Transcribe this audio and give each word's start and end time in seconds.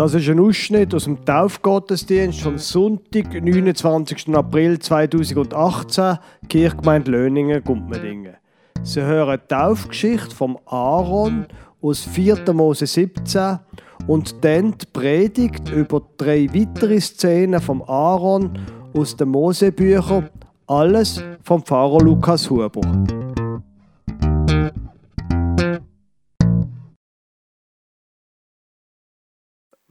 Das 0.00 0.14
ist 0.14 0.30
ein 0.30 0.40
Ausschnitt 0.40 0.94
aus 0.94 1.04
dem 1.04 1.22
Taufgottesdienst 1.26 2.40
vom 2.40 2.56
Sonntag, 2.56 3.34
29. 3.34 4.34
April 4.34 4.78
2018, 4.78 6.16
Kirchgemeinde 6.48 7.10
Löningen, 7.10 7.62
Gumpmedingen. 7.62 8.36
Sie 8.82 9.02
hören 9.02 9.38
die 9.42 9.54
Taufgeschichte 9.54 10.34
vom 10.34 10.58
Aaron 10.64 11.44
aus 11.82 12.00
4. 12.00 12.50
Mose 12.54 12.86
17 12.86 13.58
und 14.06 14.42
dann 14.42 14.72
die 14.78 14.86
Predigt 14.90 15.68
über 15.70 16.00
drei 16.16 16.48
weitere 16.54 16.98
Szenen 16.98 17.60
vom 17.60 17.82
Aaron 17.82 18.58
aus 18.94 19.14
den 19.14 19.28
Mosebüchern, 19.28 20.30
alles 20.66 21.22
vom 21.42 21.62
Pfarrer 21.62 22.00
Lukas 22.00 22.48
Huber. 22.48 22.80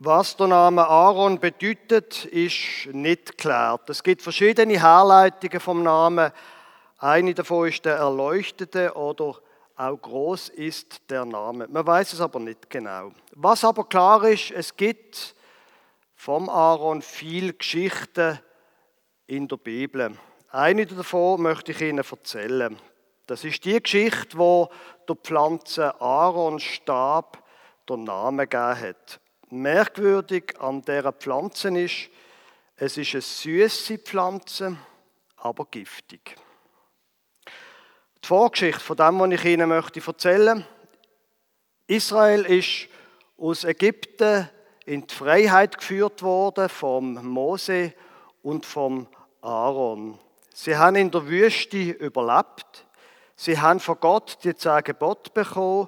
Was 0.01 0.37
der 0.37 0.47
Name 0.47 0.87
Aaron 0.87 1.41
bedeutet, 1.41 2.23
ist 2.23 2.87
nicht 2.93 3.31
geklärt. 3.31 3.89
Es 3.89 4.01
gibt 4.01 4.21
verschiedene 4.21 4.81
Herleitungen 4.81 5.59
vom 5.59 5.83
Namen. 5.83 6.31
Eine 6.99 7.33
davon 7.33 7.67
ist 7.67 7.83
der 7.83 7.97
Erleuchtete 7.97 8.95
oder 8.95 9.35
auch 9.75 9.97
groß 9.97 10.49
ist 10.49 11.01
der 11.09 11.25
Name. 11.25 11.67
Man 11.67 11.85
weiß 11.85 12.13
es 12.13 12.21
aber 12.21 12.39
nicht 12.39 12.69
genau. 12.69 13.11
Was 13.35 13.65
aber 13.65 13.83
klar 13.83 14.23
ist, 14.23 14.51
es 14.51 14.73
gibt 14.77 15.35
vom 16.15 16.47
Aaron 16.47 17.01
viel 17.01 17.51
Geschichten 17.51 18.39
in 19.27 19.49
der 19.49 19.57
Bibel. 19.57 20.17
Eine 20.49 20.85
davon 20.85 21.41
möchte 21.41 21.73
ich 21.73 21.81
Ihnen 21.81 22.05
erzählen. 22.09 22.77
Das 23.27 23.43
ist 23.43 23.65
die 23.65 23.83
Geschichte, 23.83 24.37
wo 24.37 24.69
der 25.09 25.17
Pflanze 25.17 25.99
Aaron 25.99 26.61
Stab 26.61 27.43
der 27.89 27.97
Name 27.97 28.47
gegeben 28.47 28.79
hat. 28.79 29.19
Merkwürdig 29.51 30.59
an 30.59 30.81
dieser 30.81 31.11
Pflanze 31.11 31.69
ist, 31.79 32.09
es 32.75 32.97
ist 32.97 33.13
eine 33.13 33.21
süße 33.21 33.97
Pflanze, 33.97 34.77
aber 35.37 35.65
giftig. 35.65 36.35
Die 38.23 38.27
Vorgeschichte 38.27 38.79
von 38.79 38.97
dem, 38.97 39.19
was 39.19 39.31
ich 39.31 39.45
Ihnen 39.45 39.69
möchte 39.69 40.01
erzählen 40.05 40.65
Israel 41.87 42.45
ist 42.45 42.87
aus 43.35 43.63
Ägypten 43.63 44.47
in 44.85 45.07
die 45.07 45.13
Freiheit 45.13 45.79
geführt 45.79 46.21
worden 46.21 46.69
vom 46.69 47.15
Mose 47.25 47.93
und 48.43 48.63
vom 48.63 49.07
Aaron. 49.41 50.19
Sie 50.53 50.77
haben 50.77 50.95
in 50.95 51.09
der 51.09 51.25
Wüste 51.25 51.77
überlebt. 51.77 52.85
Sie 53.35 53.59
haben 53.59 53.79
von 53.79 53.99
Gott 53.99 54.37
die 54.43 54.55
zehn 54.55 54.83
Gebote 54.83 55.31
bekommen, 55.31 55.87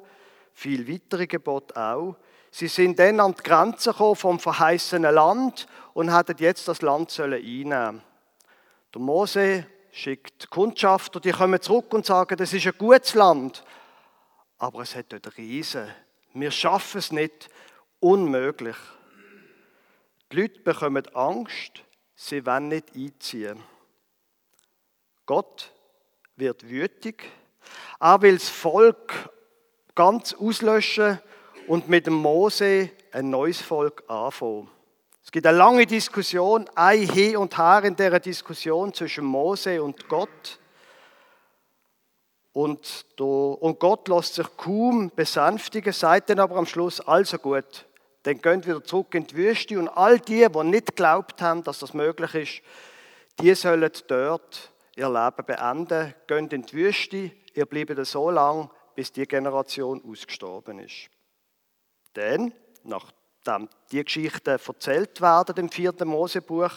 viel 0.54 0.92
weitere 0.92 1.28
Gebote 1.28 1.76
auch. 1.78 2.16
Sie 2.54 2.68
sind 2.68 3.00
dann 3.00 3.22
an 3.22 3.34
die 3.34 3.44
Grenze 3.44 3.92
gekommen 3.92 4.18
vom 4.18 4.40
verheißenen 4.40 5.16
Land 5.16 5.68
und 5.94 6.16
hätten 6.16 6.36
jetzt 6.40 6.68
das 6.68 6.82
Land 6.82 7.18
einnehmen 7.18 8.04
Der 8.94 9.02
Mose 9.02 9.66
schickt 9.92 10.50
Kundschafter, 10.50 11.22
die 11.22 11.32
kommen 11.32 11.62
zurück 11.62 11.94
und 11.94 12.06
sagen, 12.06 12.36
das 12.36 12.52
ist 12.52 12.68
ein 12.68 12.78
gutes 12.78 13.14
Land, 13.14 13.64
aber 14.58 14.82
es 14.82 14.96
hat 14.96 15.14
dort 15.14 15.38
Riesen. 15.38 15.88
Wir 16.34 16.52
schaffen 16.52 17.00
es 17.00 17.12
nicht. 17.12 17.50
Unmöglich. 18.00 18.78
Die 20.32 20.42
Leute 20.42 20.60
bekommen 20.62 21.06
Angst, 21.14 21.84
sie 22.16 22.46
wollen 22.46 22.70
nicht 22.70 22.96
einziehen. 22.96 23.62
Gott 25.26 25.72
wird 26.36 26.68
wütig. 26.68 27.24
Er 28.00 28.22
will 28.22 28.38
das 28.38 28.50
Volk 28.50 29.30
ganz 29.94 30.34
auslöschen 30.34 31.20
und 31.72 31.88
mit 31.88 32.06
dem 32.06 32.16
Mose 32.16 32.90
ein 33.14 33.30
neues 33.30 33.62
Volk 33.62 34.04
anfangen. 34.10 34.70
Es 35.24 35.32
gibt 35.32 35.48
eine 35.48 35.58
lange 35.58 35.86
Diskussion, 35.86 36.70
ein 36.76 37.00
Hin 37.00 37.38
und 37.38 37.58
Her 37.58 37.86
in 37.86 37.96
der 37.96 38.20
Diskussion 38.20 38.94
zwischen 38.94 39.24
Mose 39.24 39.82
und 39.82 40.10
Gott. 40.10 40.60
Und, 42.52 43.06
Gott 43.16 44.10
lässt 44.10 44.36
sich 44.36 44.48
kaum 44.58 45.14
besänftigen, 45.16 45.94
sagt 45.94 46.30
dann 46.30 46.42
aber 46.42 46.58
am 46.58 46.66
Schluss, 46.66 47.00
also 47.00 47.38
gut, 47.38 47.86
dann 48.24 48.42
gehen 48.42 48.66
wieder 48.66 48.84
zurück 48.84 49.16
in 49.16 49.28
die 49.28 49.38
Wüste 49.38 49.80
und 49.80 49.88
all 49.88 50.20
die, 50.20 50.46
die 50.46 50.64
nicht 50.66 50.88
geglaubt 50.88 51.42
haben, 51.42 51.64
dass 51.64 51.80
das 51.80 51.94
möglich 51.94 52.36
ist, 52.36 52.62
die 53.40 53.56
sollen 53.56 53.90
dort 54.08 54.74
ihr 54.98 55.08
Leben 55.08 55.46
beenden, 55.46 56.14
gehen 56.28 56.50
in 56.50 56.64
die 56.64 56.74
Wüste, 56.74 57.32
ihr 57.54 57.66
bleibt 57.66 58.06
so 58.06 58.30
lang, 58.30 58.70
bis 58.94 59.14
die 59.14 59.26
Generation 59.26 60.04
ausgestorben 60.06 60.80
ist. 60.80 61.10
Denn, 62.16 62.54
nachdem 62.84 63.70
die 63.92 64.04
Geschichten 64.04 64.50
erzählt 64.50 65.22
werden 65.22 65.58
im 65.58 65.70
vierten 65.70 66.08
Mosebuch, 66.08 66.72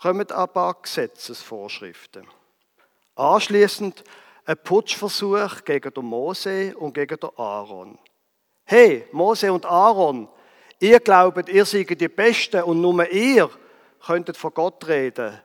kommen 0.00 0.30
ein 0.30 0.48
paar 0.48 0.74
Gesetzesvorschriften. 0.82 2.26
Anschließend 3.14 4.02
ein 4.44 4.56
Putschversuch 4.62 5.64
gegen 5.64 5.92
den 5.92 6.04
Mose 6.04 6.76
und 6.76 6.94
gegen 6.94 7.18
den 7.18 7.30
Aaron. 7.36 7.98
Hey, 8.64 9.06
Mose 9.12 9.52
und 9.52 9.66
Aaron, 9.66 10.28
ihr 10.80 10.98
glaubt, 10.98 11.48
ihr 11.48 11.64
seid 11.64 12.00
die 12.00 12.08
Besten 12.08 12.62
und 12.62 12.80
nur 12.80 13.08
ihr 13.10 13.50
könntet 14.04 14.36
von 14.36 14.52
Gott 14.54 14.86
reden. 14.88 15.40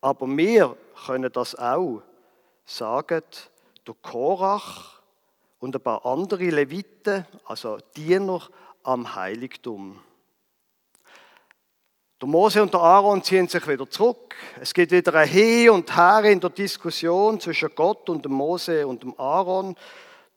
Aber 0.00 0.26
wir 0.26 0.76
können 1.06 1.32
das 1.32 1.54
auch, 1.54 2.02
sagen 2.64 3.22
der 3.86 3.94
Korach 4.02 5.01
und 5.62 5.76
ein 5.76 5.80
paar 5.80 6.04
andere 6.04 6.50
Leviten, 6.50 7.24
also 7.44 7.78
Diener 7.96 8.42
am 8.82 9.14
Heiligtum. 9.14 10.00
Der 12.20 12.28
Mose 12.28 12.60
und 12.60 12.74
der 12.74 12.80
Aaron 12.80 13.22
ziehen 13.22 13.46
sich 13.46 13.68
wieder 13.68 13.88
zurück. 13.88 14.34
Es 14.60 14.74
geht 14.74 14.90
wieder 14.90 15.14
ein 15.14 15.28
Hin 15.28 15.70
und 15.70 15.96
Her 15.96 16.24
in 16.24 16.40
der 16.40 16.50
Diskussion 16.50 17.38
zwischen 17.38 17.70
Gott 17.76 18.10
und 18.10 18.24
dem 18.24 18.32
Mose 18.32 18.84
und 18.84 19.04
dem 19.04 19.14
Aaron. 19.20 19.76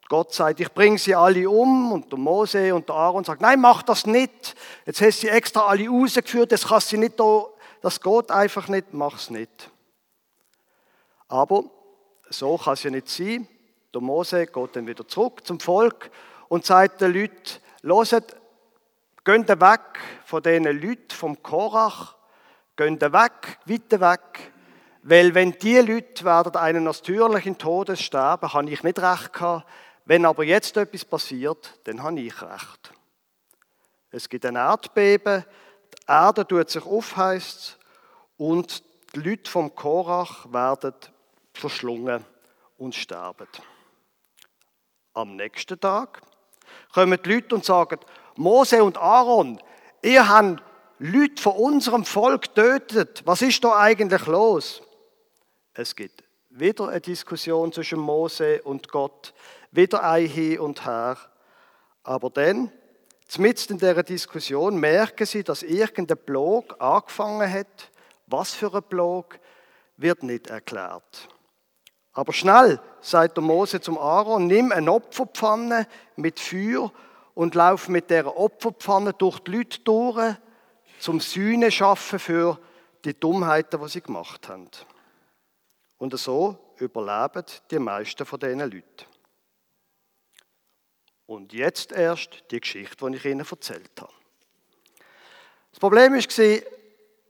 Gott 0.09 0.31
sagt, 0.31 0.59
ich 0.59 0.71
bringe 0.71 0.99
sie 0.99 1.15
alle 1.15 1.49
um. 1.49 1.91
Und 1.91 2.11
der 2.11 2.19
Mose 2.19 2.75
und 2.75 2.87
der 2.87 2.95
Aaron 2.95 3.23
sagt, 3.23 3.41
nein, 3.41 3.59
mach 3.59 3.81
das 3.81 4.05
nicht. 4.05 4.55
Jetzt 4.85 5.01
hast 5.01 5.23
du 5.23 5.27
sie 5.27 5.29
extra 5.29 5.65
alle 5.65 5.89
rausgeführt, 5.89 6.51
das 6.51 6.67
kannst 6.67 6.91
du 6.91 6.97
nicht 6.97 7.19
da, 7.19 7.45
das 7.81 7.99
geht 7.99 8.29
einfach 8.29 8.67
nicht, 8.67 8.93
mach's 8.93 9.31
nicht. 9.31 9.71
Aber 11.27 11.63
so 12.29 12.59
kann 12.59 12.73
es 12.73 12.83
ja 12.83 12.91
nicht 12.91 13.09
sein. 13.09 13.47
Der 13.95 14.01
Mose 14.01 14.45
geht 14.45 14.75
dann 14.75 14.87
wieder 14.87 15.07
zurück 15.07 15.47
zum 15.47 15.57
Volk 15.61 16.11
und 16.49 16.65
sagt 16.65 16.99
den 16.99 17.13
Leuten, 17.13 17.61
Loset, 17.81 18.35
geht 19.23 19.47
weg 19.47 19.99
von 20.25 20.43
diesen 20.43 20.65
Leuten 20.65 21.15
vom 21.15 21.41
Korach, 21.41 22.17
geht 22.75 22.99
weg, 23.01 23.57
weiter 23.65 24.01
weg, 24.01 24.51
weil 25.01 25.33
wenn 25.33 25.53
die 25.53 25.77
Leute 25.77 26.25
werden 26.25 26.57
einen 26.57 26.83
natürlichen 26.83 27.57
Todes 27.57 28.01
sterben, 28.01 28.51
habe 28.51 28.69
ich 28.69 28.83
nicht 28.83 28.99
recht 28.99 29.31
gehabt. 29.31 29.65
Wenn 30.03 30.25
aber 30.25 30.43
jetzt 30.43 30.75
etwas 30.75 31.05
passiert, 31.05 31.79
dann 31.85 32.03
habe 32.03 32.19
ich 32.19 32.41
recht. 32.41 32.91
Es 34.11 34.27
gibt 34.27 34.45
ein 34.45 34.57
Erdbeben, 34.57 35.45
die 35.93 36.11
Erde 36.11 36.45
tut 36.45 36.69
sich 36.69 36.85
auf, 36.85 37.15
heisst 37.15 37.79
und 38.35 38.83
die 39.15 39.21
Leute 39.21 39.49
vom 39.49 39.73
Korach 39.73 40.51
werden 40.51 40.95
verschlungen 41.53 42.25
und 42.77 42.93
sterben. 42.93 43.47
Am 45.15 45.37
nächsten 45.37 45.79
Tag 45.79 46.21
kommen 46.93 47.17
die 47.23 47.33
Leute 47.33 47.55
und 47.55 47.63
sagen, 47.63 47.99
Mose 48.35 48.83
und 48.83 48.97
Aaron, 48.97 49.61
ihr 50.01 50.27
habt 50.27 50.61
Leute 50.99 51.41
von 51.41 51.53
unserem 51.53 52.03
Volk 52.03 52.53
getötet. 52.53 53.21
Was 53.25 53.41
ist 53.41 53.63
da 53.63 53.79
eigentlich 53.79 54.25
los? 54.25 54.81
Es 55.73 55.95
gibt 55.95 56.21
wieder 56.49 56.89
eine 56.89 56.99
Diskussion 56.99 57.71
zwischen 57.71 57.99
Mose 57.99 58.61
und 58.63 58.89
Gott, 58.89 59.33
wieder 59.71 60.03
ein 60.03 60.25
Hin 60.25 60.59
und 60.59 60.85
Her. 60.85 61.17
Aber 62.03 62.29
dann, 62.29 62.69
mitten 63.37 63.73
in 63.73 63.79
dieser 63.79 64.03
Diskussion, 64.03 64.77
merken 64.77 65.25
sie, 65.25 65.45
dass 65.45 65.63
irgendein 65.63 66.17
Blog 66.17 66.75
angefangen 66.79 67.49
hat. 67.49 67.89
Was 68.27 68.53
für 68.53 68.73
ein 68.73 68.83
Blog, 68.83 69.39
wird 69.95 70.23
nicht 70.23 70.47
erklärt. 70.47 71.29
Aber 72.15 72.31
schnell, 72.31 72.79
sagt 73.01 73.35
der 73.35 73.43
Mose 73.43 73.81
zum 73.81 73.97
Aaron, 73.97 74.47
nimm 74.47 74.71
eine 74.71 74.91
Opferpfanne 74.91 75.85
mit 76.15 76.39
Feuer 76.39 76.91
und 77.33 77.55
lauf 77.55 77.89
mit 77.89 78.09
der 78.09 78.37
Opferpfanne 78.37 79.11
durch 79.13 79.39
die 79.39 79.51
Leute 79.51 79.81
durch, 79.81 80.35
zum 80.97 81.19
Sühne 81.19 81.69
schaffen 81.71 82.17
für 82.17 82.57
die 83.03 83.19
Dummheiten, 83.19 83.81
die 83.81 83.89
sie 83.89 84.01
gemacht 84.01 84.47
haben. 84.47 84.69
Und 85.97 86.17
so 86.17 86.57
überleben 86.77 87.43
die 87.69 87.79
meisten 87.79 88.25
von 88.25 88.39
diesen 88.39 88.59
Leuten. 88.59 89.05
Und 91.25 91.51
jetzt 91.51 91.91
erst 91.91 92.49
die 92.49 92.61
Geschichte, 92.61 93.09
die 93.09 93.17
ich 93.17 93.25
Ihnen 93.25 93.45
erzählt 93.45 93.91
habe. 93.99 94.13
Das 95.71 95.79
Problem 95.81 96.13
war, 96.13 96.61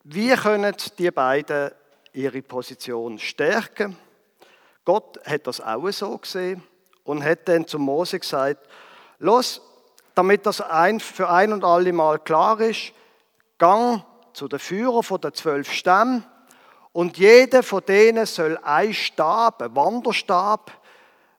wie 0.04 0.36
können 0.36 0.76
die 1.00 1.10
beiden 1.10 1.72
ihre 2.14 2.42
Position 2.44 3.18
stärken 3.18 3.98
Gott 4.86 5.20
hat 5.26 5.48
das 5.48 5.60
auch 5.60 5.90
so 5.92 6.18
gesehen 6.18 6.64
und 7.04 7.24
hat 7.24 7.48
dann 7.48 7.68
zu 7.68 7.80
Mose 7.80 8.20
gesagt, 8.20 8.68
los, 9.20 9.62
damit 10.14 10.46
das 10.46 10.62
ein, 10.62 11.00
für 11.00 11.30
ein 11.30 11.52
und 11.52 11.64
alle 11.64 11.92
Mal 11.92 12.20
klar 12.20 12.60
ist, 12.62 12.94
gang 13.58 14.04
zu 14.34 14.48
den 14.48 14.60
Führern 14.60 15.22
den 15.22 15.34
zwölf 15.34 15.72
Stämmen 15.72 16.24
und 16.94 17.18
jeder 17.18 17.64
von 17.64 17.84
denen 17.86 18.26
soll 18.26 18.58
einen 18.64 18.94
Stab, 18.94 19.62
einen 19.62 19.76
Wanderstab, 19.76 20.72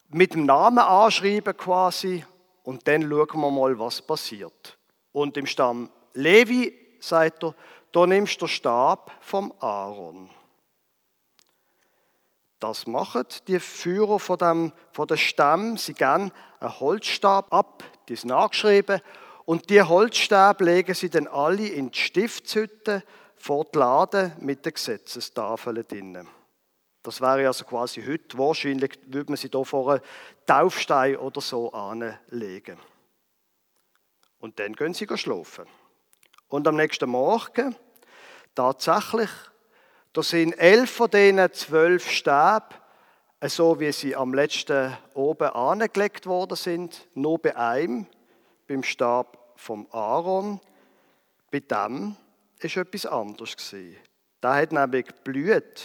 mit 0.08 0.34
dem 0.34 0.46
Namen 0.46 0.78
anschreiben 0.78 1.56
quasi 1.56 2.24
und 2.62 2.86
dann 2.86 3.02
schauen 3.02 3.40
wir 3.40 3.50
mal, 3.50 3.78
was 3.78 4.02
passiert. 4.02 4.76
Und 5.12 5.36
im 5.36 5.46
Stamm 5.46 5.90
Levi 6.14 6.72
sagt 7.00 7.44
er, 7.44 7.54
da 7.92 8.06
nimmst 8.06 8.40
du 8.40 8.46
den 8.46 8.52
Stab 8.52 9.10
vom 9.20 9.52
Aaron. 9.60 10.30
Das 12.66 12.88
machen 12.88 13.24
die 13.46 13.60
Führer 13.60 14.18
von, 14.18 14.38
dem, 14.38 14.72
von 14.90 15.06
der 15.06 15.16
Stamm. 15.16 15.76
Sie 15.76 15.94
geben 15.94 16.32
einen 16.58 16.80
Holzstab 16.80 17.54
ab, 17.54 17.84
die 18.08 18.14
ist 18.14 18.24
nachgeschrieben, 18.24 19.00
und 19.44 19.70
die 19.70 19.80
Holzstäbe 19.80 20.64
legen 20.64 20.92
sie 20.92 21.08
dann 21.08 21.28
alle 21.28 21.68
in 21.68 21.92
die 21.92 21.98
Stiftshütte 22.00 23.04
vor 23.36 23.66
die 23.72 23.78
Lade 23.78 24.32
mit 24.40 24.66
den 24.66 24.72
Gesetzestafeln 24.72 25.86
drinnen. 25.86 26.26
Das 27.04 27.20
wäre 27.20 27.46
also 27.46 27.64
quasi 27.64 28.02
heute, 28.04 28.36
wahrscheinlich 28.36 28.98
würde 29.06 29.30
man 29.30 29.36
sie 29.36 29.48
hier 29.48 29.64
vor 29.64 29.92
einen 29.92 30.02
Taufstein 30.44 31.18
oder 31.18 31.40
so 31.40 31.72
anlegen. 31.72 32.80
Und 34.40 34.58
dann 34.58 34.72
gehen 34.72 34.92
sie 34.92 35.06
schlafen. 35.16 35.66
Und 36.48 36.66
am 36.66 36.74
nächsten 36.74 37.08
Morgen, 37.08 37.76
tatsächlich, 38.56 39.30
da 40.16 40.22
sind 40.22 40.54
elf 40.54 40.92
von 40.92 41.10
diesen 41.10 41.52
zwölf 41.52 42.10
Stäben, 42.10 42.64
so 43.44 43.78
wie 43.78 43.92
sie 43.92 44.16
am 44.16 44.32
letzten 44.32 44.96
oben 45.12 45.50
angelegt 45.50 46.24
worden 46.24 46.56
sind, 46.56 47.06
nur 47.12 47.38
bei 47.38 47.54
einem, 47.54 48.06
beim 48.66 48.82
Stab 48.82 49.52
vom 49.56 49.86
Aaron, 49.90 50.58
bei 51.50 51.60
dem 51.60 52.16
ist 52.60 52.78
etwas 52.78 53.04
anderes 53.04 53.58
gewesen. 53.58 53.98
Der 54.42 54.54
hat 54.54 54.72
nämlich 54.72 55.04
blüht. 55.22 55.84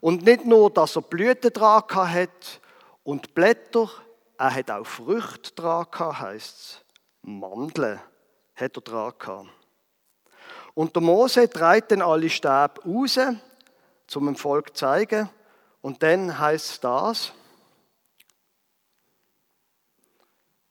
Und 0.00 0.24
nicht 0.24 0.46
nur, 0.46 0.70
dass 0.70 0.96
er 0.96 1.02
Blüten 1.02 1.52
dran 1.52 1.84
hat 1.90 2.62
und 3.04 3.34
Blätter, 3.34 3.90
er 4.38 4.54
hat 4.54 4.70
auch 4.70 4.86
Früchte 4.86 5.52
dran 5.54 5.86
heisst 6.00 6.56
es. 6.56 6.84
Mandeln 7.20 8.00
hat 8.54 8.76
er 8.78 8.80
dran 8.80 9.12
gehabt. 9.18 9.48
Und 10.72 10.96
der 10.96 11.02
Mose 11.02 11.50
treibt 11.50 11.92
dann 11.92 12.00
alle 12.00 12.30
Stäbe 12.30 12.80
raus, 12.86 13.18
um 14.16 14.26
dem 14.26 14.36
Volk 14.36 14.76
zeigen. 14.76 15.28
Und 15.80 16.02
dann 16.02 16.38
heißt 16.38 16.82
das. 16.84 17.32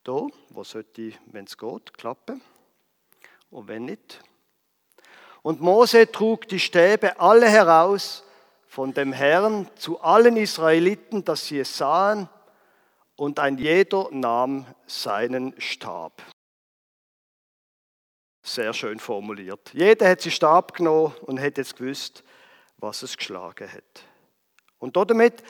Da, 0.04 0.28
wo 0.50 0.64
sollte, 0.64 1.14
wenn 1.28 1.46
es 1.46 1.58
geht, 1.58 1.94
klappen. 1.94 2.42
Und 3.50 3.68
wenn 3.68 3.86
nicht. 3.86 4.24
Und 5.42 5.62
Mose 5.62 6.12
trug 6.12 6.48
die 6.48 6.60
Stäbe 6.60 7.20
alle 7.20 7.48
heraus 7.48 8.24
von 8.68 8.94
dem 8.94 9.14
Herrn 9.14 9.70
zu 9.76 10.00
allen 10.02 10.38
Israeliten, 10.38 11.24
dass 11.24 11.48
sie 11.48 11.60
es 11.60 11.76
sahen, 11.78 12.30
und 13.16 13.38
ein 13.38 13.58
jeder 13.58 14.08
nahm 14.12 14.66
seinen 14.88 15.60
Stab. 15.60 16.24
Sehr 18.42 18.74
schön 18.74 19.00
formuliert. 19.00 19.72
Jeder 19.74 20.10
hat 20.10 20.22
seinen 20.22 20.32
Stab 20.32 20.74
genommen 20.74 21.14
und 21.24 21.42
hat 21.42 21.58
jetzt 21.58 21.76
gewusst, 21.76 22.24
was 22.80 23.04
es 23.04 23.18
geschlagen 23.18 23.72
hat. 23.72 24.04
Und 24.80 24.96
damit 24.96 25.44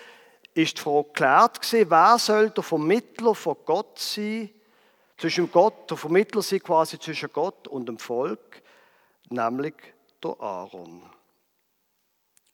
ist 0.53 0.77
die 0.77 0.81
Frage 0.81 1.07
geklärt 1.07 1.61
gewesen, 1.61 1.89
wer 1.89 2.17
soll 2.17 2.49
der 2.49 2.63
Vermittler 2.63 3.35
von 3.35 3.57
Gott 3.65 3.99
sein, 3.99 4.49
zwischen 5.17 5.51
Gott, 5.51 5.89
der 5.89 5.97
Vermittler 5.97 6.41
sein 6.41 6.63
quasi 6.63 6.97
zwischen 6.97 7.31
Gott 7.31 7.67
und 7.67 7.87
dem 7.87 7.99
Volk, 7.99 8.61
nämlich 9.29 9.75
der 10.23 10.39
Aaron. 10.39 11.03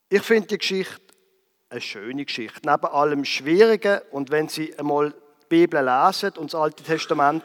Ich 0.10 0.22
finde 0.22 0.48
die 0.48 0.57
Geschichte 0.57 1.01
eine 1.69 1.81
schöne 1.81 2.25
Geschichte, 2.25 2.62
neben 2.63 2.86
allem 2.86 3.25
Schwierigen. 3.25 4.01
Und 4.12 4.31
wenn 4.31 4.48
Sie 4.48 4.77
einmal 4.77 5.12
die 5.12 5.48
Bibel 5.50 5.83
lesen 5.83 6.31
und 6.38 6.54
das 6.54 6.60
Alte 6.60 6.83
Testament, 6.83 7.44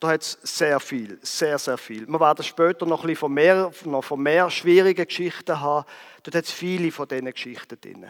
da 0.00 0.08
hat 0.08 0.22
es 0.22 0.38
sehr 0.42 0.80
viel, 0.80 1.18
sehr, 1.22 1.58
sehr 1.58 1.76
viel. 1.76 2.08
Wir 2.08 2.18
werden 2.18 2.42
später 2.42 2.86
noch 2.86 3.04
ein 3.04 3.14
von 3.14 3.32
mehr, 3.32 3.70
noch 3.84 4.02
von 4.02 4.20
mehr 4.20 4.48
schwierigen 4.50 5.06
Geschichten 5.06 5.60
haben. 5.60 5.86
Dort 6.22 6.34
hat 6.34 6.44
es 6.44 6.50
viele 6.50 6.90
von 6.90 7.06
diesen 7.06 7.30
Geschichten 7.30 7.78
drin. 7.78 8.06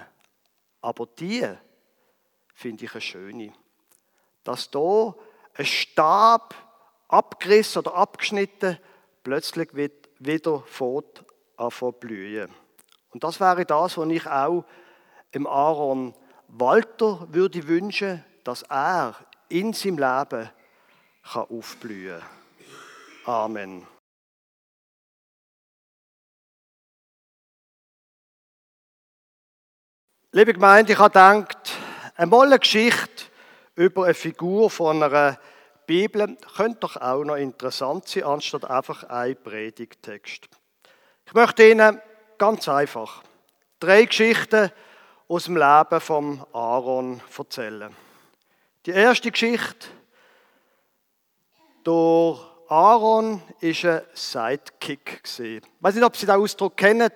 Aber 0.81 1.07
die 1.19 1.47
finde 2.55 2.85
ich 2.85 2.93
eine 2.93 3.01
schöne. 3.01 3.53
Dass 4.45 4.71
da 4.71 5.15
ein 5.55 5.67
Stab 5.67 6.55
abgerissen 7.09 7.81
oder 7.81 7.95
abgeschnitten 7.97 8.79
plötzlich 9.25 9.71
wieder 9.75 10.61
fort 10.61 11.25
anfangen 11.57 11.95
blühen. 11.99 12.51
Und 13.11 13.25
das 13.25 13.41
wäre 13.41 13.67
das, 13.67 13.99
was 13.99 14.09
ich 14.09 14.27
auch 14.29 14.65
im 15.33 15.49
Aaron 15.49 16.15
Walter 16.47 17.27
würde 17.31 17.67
wünschen, 17.67 18.25
dass 18.45 18.63
er 18.63 19.17
in 19.49 19.73
seinem 19.73 19.99
Leben 19.99 20.51
kann 21.23 21.47
aufblühen. 21.49 22.23
Amen. 23.25 23.87
Liebe 30.33 30.53
Gemeinde, 30.53 30.93
ich 30.93 30.99
habe 30.99 31.11
gedacht, 31.11 31.73
einmal 32.17 32.47
eine 32.47 32.59
Geschichte 32.59 33.25
über 33.75 34.05
eine 34.05 34.15
Figur 34.15 34.71
von 34.71 35.03
einer 35.03 35.41
Bibel 35.87 36.37
könnte 36.57 36.81
doch 36.81 36.97
auch 36.97 37.25
noch 37.25 37.35
interessant 37.35 38.07
sein, 38.07 38.23
anstatt 38.23 38.65
einfach 38.65 39.05
ein 39.05 39.43
Predigtext. 39.43 40.49
Ich 41.27 41.35
möchte 41.35 41.69
Ihnen 41.69 42.01
Ganz 42.41 42.67
einfach. 42.71 43.23
Drei 43.81 44.07
Geschichten 44.07 44.71
aus 45.29 45.45
dem 45.45 45.59
Leben 45.59 46.01
von 46.01 46.43
Aaron 46.55 47.21
erzählen. 47.37 47.95
Die 48.87 48.93
erste 48.93 49.31
Geschichte, 49.31 49.89
durch 51.85 52.41
Aaron 52.69 53.43
ist 53.61 53.85
ein 53.85 54.03
Sidekick. 54.15 55.23
Ich 55.25 55.63
weiß 55.81 55.95
nicht, 55.95 56.05
ob 56.05 56.17
Sie 56.17 56.27
den 56.27 56.37
Ausdruck 56.37 56.77
kennen. 56.77 57.11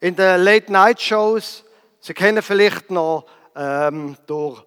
In 0.00 0.14
den 0.14 0.42
Late-Night-Shows, 0.42 1.64
Sie 2.00 2.14
kennen 2.14 2.42
vielleicht 2.42 2.90
noch 2.90 3.26
ähm, 3.56 4.16
durch 4.26 4.62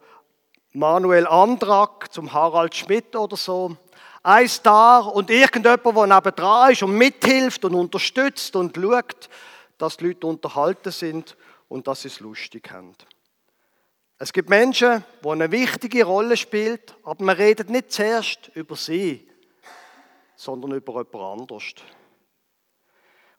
Manuel 0.73 1.25
Andrak 1.27 2.11
zum 2.11 2.33
Harald 2.33 2.75
Schmidt 2.75 3.15
oder 3.15 3.37
so. 3.37 3.77
Ein 4.23 4.49
Star 4.49 5.13
und 5.13 5.29
irgendjemand, 5.29 5.85
der 5.85 6.07
nebendran 6.07 6.71
ist 6.71 6.83
und 6.83 6.97
mithilft 6.97 7.63
und 7.63 7.75
unterstützt 7.75 8.55
und 8.55 8.75
schaut, 8.75 9.29
dass 9.77 9.97
die 9.97 10.07
Leute 10.07 10.27
unterhalten 10.27 10.91
sind 10.91 11.37
und 11.67 11.87
dass 11.87 12.01
sie 12.01 12.07
es 12.09 12.19
lustig 12.19 12.71
haben. 12.71 12.95
Es 14.17 14.31
gibt 14.31 14.49
Menschen, 14.49 15.03
die 15.23 15.29
eine 15.29 15.51
wichtige 15.51 16.05
Rolle 16.05 16.37
spielen, 16.37 16.79
aber 17.03 17.23
man 17.23 17.35
redet 17.35 17.69
nicht 17.69 17.91
zuerst 17.91 18.49
über 18.53 18.75
sie, 18.75 19.29
sondern 20.35 20.73
über 20.73 20.93
jemand 20.93 21.15
anderes. 21.41 21.73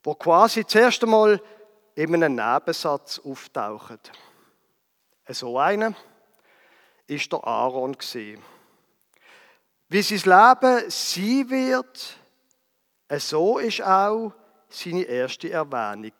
Wo 0.02 0.14
quasi 0.14 0.66
zuerst 0.66 1.02
einmal 1.02 1.40
in 1.94 2.14
einem 2.14 2.34
Nebensatz 2.34 3.18
auftauchen. 3.18 3.98
So 5.28 5.58
einer 5.58 5.94
ist 7.06 7.32
der 7.32 7.42
Aaron 7.44 7.96
Wie 9.88 10.02
sein 10.02 10.18
Leben 10.18 10.90
sein 10.90 11.50
wird, 11.50 12.18
so 13.18 13.58
ist 13.58 13.82
auch 13.82 14.32
seine 14.68 15.02
erste 15.02 15.50
Erwähnung. 15.50 16.12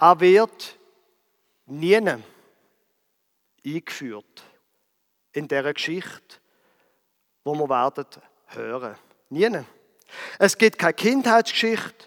Er 0.00 0.20
wird 0.20 0.78
nie 1.66 2.00
eingeführt 3.64 4.42
in 5.32 5.48
dieser 5.48 5.72
Geschichte, 5.72 6.40
wo 7.44 7.54
wir 7.54 7.68
werden 7.68 8.06
hören. 8.56 8.96
Nie. 9.30 9.50
Es 10.38 10.56
gibt 10.58 10.78
keine 10.78 10.94
Kindheitsgeschichte, 10.94 12.06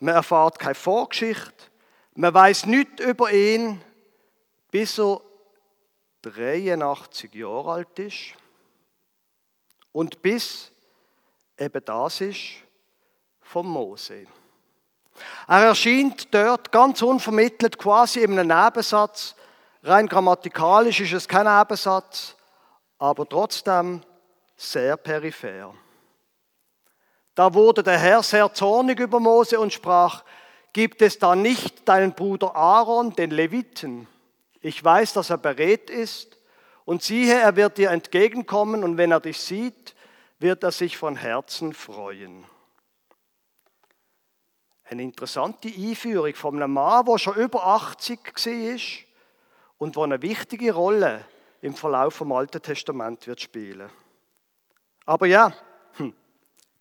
man 0.00 0.14
erfahrt 0.14 0.58
keine 0.58 0.74
Vorgeschichte, 0.74 1.52
man 2.14 2.32
weiß 2.34 2.66
nichts 2.66 3.02
über 3.02 3.32
ihn, 3.32 3.80
bis 4.70 4.98
er 4.98 5.20
83 6.22 7.34
Jahre 7.34 7.72
alt 7.72 7.98
ist 7.98 8.34
und 9.92 10.22
bis 10.22 10.72
eben 11.58 11.84
das 11.84 12.20
ist, 12.20 12.40
von 13.40 13.66
Mose. 13.66 14.26
Er 15.46 15.64
erscheint 15.64 16.32
dort 16.32 16.72
ganz 16.72 17.02
unvermittelt, 17.02 17.76
quasi 17.76 18.20
in 18.20 18.38
einem 18.38 18.48
Nebensatz. 18.48 19.34
Rein 19.82 20.06
grammatikalisch 20.06 21.00
ist 21.00 21.12
es 21.12 21.28
kein 21.28 21.46
Nebensatz, 21.46 22.34
aber 22.98 23.28
trotzdem 23.28 24.02
sehr 24.56 24.96
peripher. 24.96 25.74
Da 27.34 27.54
wurde 27.54 27.82
der 27.82 27.98
Herr 27.98 28.22
sehr 28.22 28.52
zornig 28.52 29.00
über 29.00 29.18
Mose 29.18 29.58
und 29.58 29.72
sprach, 29.72 30.24
gibt 30.72 31.02
es 31.02 31.18
da 31.18 31.34
nicht 31.34 31.88
deinen 31.88 32.12
Bruder 32.12 32.54
Aaron, 32.54 33.14
den 33.14 33.30
Leviten? 33.30 34.06
Ich 34.60 34.82
weiß, 34.82 35.14
dass 35.14 35.30
er 35.30 35.38
berät 35.38 35.90
ist, 35.90 36.38
und 36.84 37.02
siehe, 37.02 37.38
er 37.38 37.56
wird 37.56 37.78
dir 37.78 37.90
entgegenkommen, 37.90 38.84
und 38.84 38.96
wenn 38.96 39.12
er 39.12 39.20
dich 39.20 39.40
sieht, 39.40 39.94
wird 40.38 40.62
er 40.64 40.72
sich 40.72 40.96
von 40.96 41.16
Herzen 41.16 41.72
freuen. 41.72 42.44
Eine 44.84 45.02
interessante 45.02 45.68
Einführung 45.68 46.34
von 46.34 46.56
einem 46.56 46.74
Mann, 46.74 47.06
der 47.06 47.18
schon 47.18 47.36
über 47.36 47.66
80 47.66 48.18
war 48.26 49.06
und 49.78 49.96
der 49.96 50.02
eine 50.02 50.20
wichtige 50.20 50.74
Rolle 50.74 51.24
im 51.62 51.74
Verlauf 51.74 52.14
vom 52.14 52.32
Alten 52.32 52.60
Testament 52.60 53.26
wird 53.26 53.40
spielen. 53.40 53.88
Aber 55.06 55.26
ja, 55.26 55.54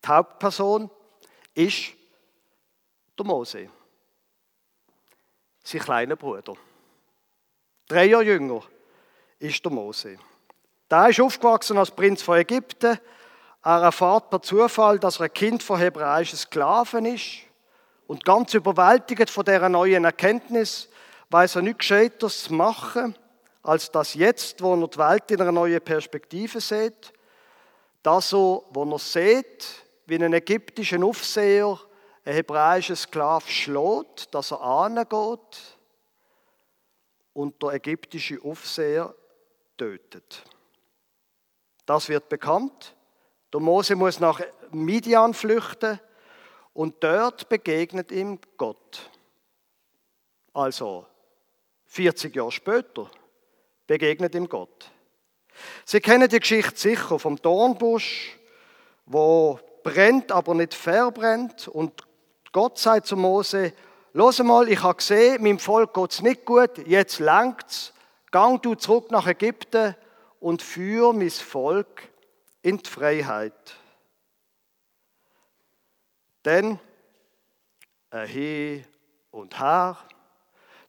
die 0.03 0.07
Hauptperson 0.07 0.89
ist 1.53 1.91
der 3.17 3.25
Mose, 3.25 3.69
sein 5.63 5.81
kleiner 5.81 6.15
Bruder. 6.15 6.55
Drei 7.87 8.05
Jahre 8.05 8.23
jünger 8.23 8.61
ist 9.37 9.63
der 9.63 9.71
Mose. 9.71 10.17
Der 10.89 11.09
ist 11.09 11.19
aufgewachsen 11.19 11.77
als 11.77 11.91
Prinz 11.91 12.21
von 12.21 12.37
Ägypten. 12.37 12.99
Er 13.63 13.81
erfährt 13.81 14.29
per 14.29 14.41
Zufall, 14.41 14.97
dass 14.97 15.19
er 15.19 15.25
ein 15.25 15.33
Kind 15.33 15.61
von 15.61 15.79
hebräischen 15.79 16.37
Sklaven 16.37 17.05
ist. 17.05 17.39
Und 18.07 18.25
ganz 18.25 18.53
überwältigt 18.53 19.29
von 19.29 19.45
dieser 19.45 19.69
neuen 19.69 20.03
Erkenntnis 20.03 20.89
weiß 21.29 21.55
er 21.55 21.61
nichts 21.61 21.79
Gescheiteres 21.79 22.43
zu 22.43 22.53
machen, 22.53 23.15
als 23.63 23.91
das 23.91 24.15
jetzt, 24.15 24.61
wo 24.61 24.73
er 24.73 24.87
die 24.87 24.97
Welt 24.97 25.31
in 25.31 25.41
einer 25.41 25.51
neuen 25.51 25.81
Perspektive 25.81 26.59
sieht. 26.59 27.13
Das 28.03 28.29
so, 28.29 28.65
wo 28.71 28.83
er 28.83 28.99
sieht, 28.99 29.65
wie 30.11 30.21
ein 30.21 30.33
ägyptischer 30.33 31.01
Aufseher 31.05 31.79
einen 32.25 32.35
hebräischen 32.35 32.97
Sklav 32.97 33.49
schlägt, 33.49 34.35
dass 34.35 34.51
er 34.51 34.59
angeht 34.59 35.77
und 37.31 37.63
der 37.63 37.69
ägyptische 37.75 38.37
Aufseher 38.43 39.15
tötet. 39.77 40.43
Das 41.85 42.09
wird 42.09 42.27
bekannt. 42.27 42.93
Der 43.53 43.61
Mose 43.61 43.95
muss 43.95 44.19
nach 44.19 44.41
Midian 44.71 45.33
flüchten 45.33 45.97
und 46.73 47.01
dort 47.01 47.47
begegnet 47.47 48.11
ihm 48.11 48.37
Gott. 48.57 49.09
Also 50.51 51.05
40 51.85 52.35
Jahre 52.35 52.51
später 52.51 53.09
begegnet 53.87 54.35
ihm 54.35 54.49
Gott. 54.49 54.91
Sie 55.85 56.01
kennen 56.01 56.27
die 56.27 56.41
Geschichte 56.41 56.77
sicher 56.77 57.17
vom 57.17 57.37
Dornbusch, 57.37 58.37
wo 59.05 59.57
brennt, 59.83 60.31
aber 60.31 60.53
nicht 60.55 60.73
verbrennt. 60.73 61.67
Und 61.67 62.03
Gott 62.51 62.77
sagt 62.77 63.07
zu 63.07 63.15
Mose, 63.15 63.73
Los 64.13 64.39
mal, 64.39 64.67
ich 64.67 64.83
habe 64.83 64.95
gesehen, 64.95 65.41
meinem 65.41 65.57
Volk 65.57 65.93
geht 65.93 66.11
es 66.11 66.21
nicht 66.21 66.43
gut, 66.45 66.85
jetzt 66.85 67.19
langt's. 67.19 67.93
Gang 68.29 68.61
du 68.61 68.75
zurück 68.75 69.09
nach 69.09 69.25
Ägypten 69.25 69.95
und 70.41 70.61
führe 70.61 71.13
mein 71.13 71.29
Volk 71.29 72.09
in 72.61 72.77
die 72.77 72.89
Freiheit. 72.89 73.53
Denn 76.43 76.77
ein 78.09 78.27
Hin 78.27 78.85
und 79.31 79.57
Her 79.57 79.97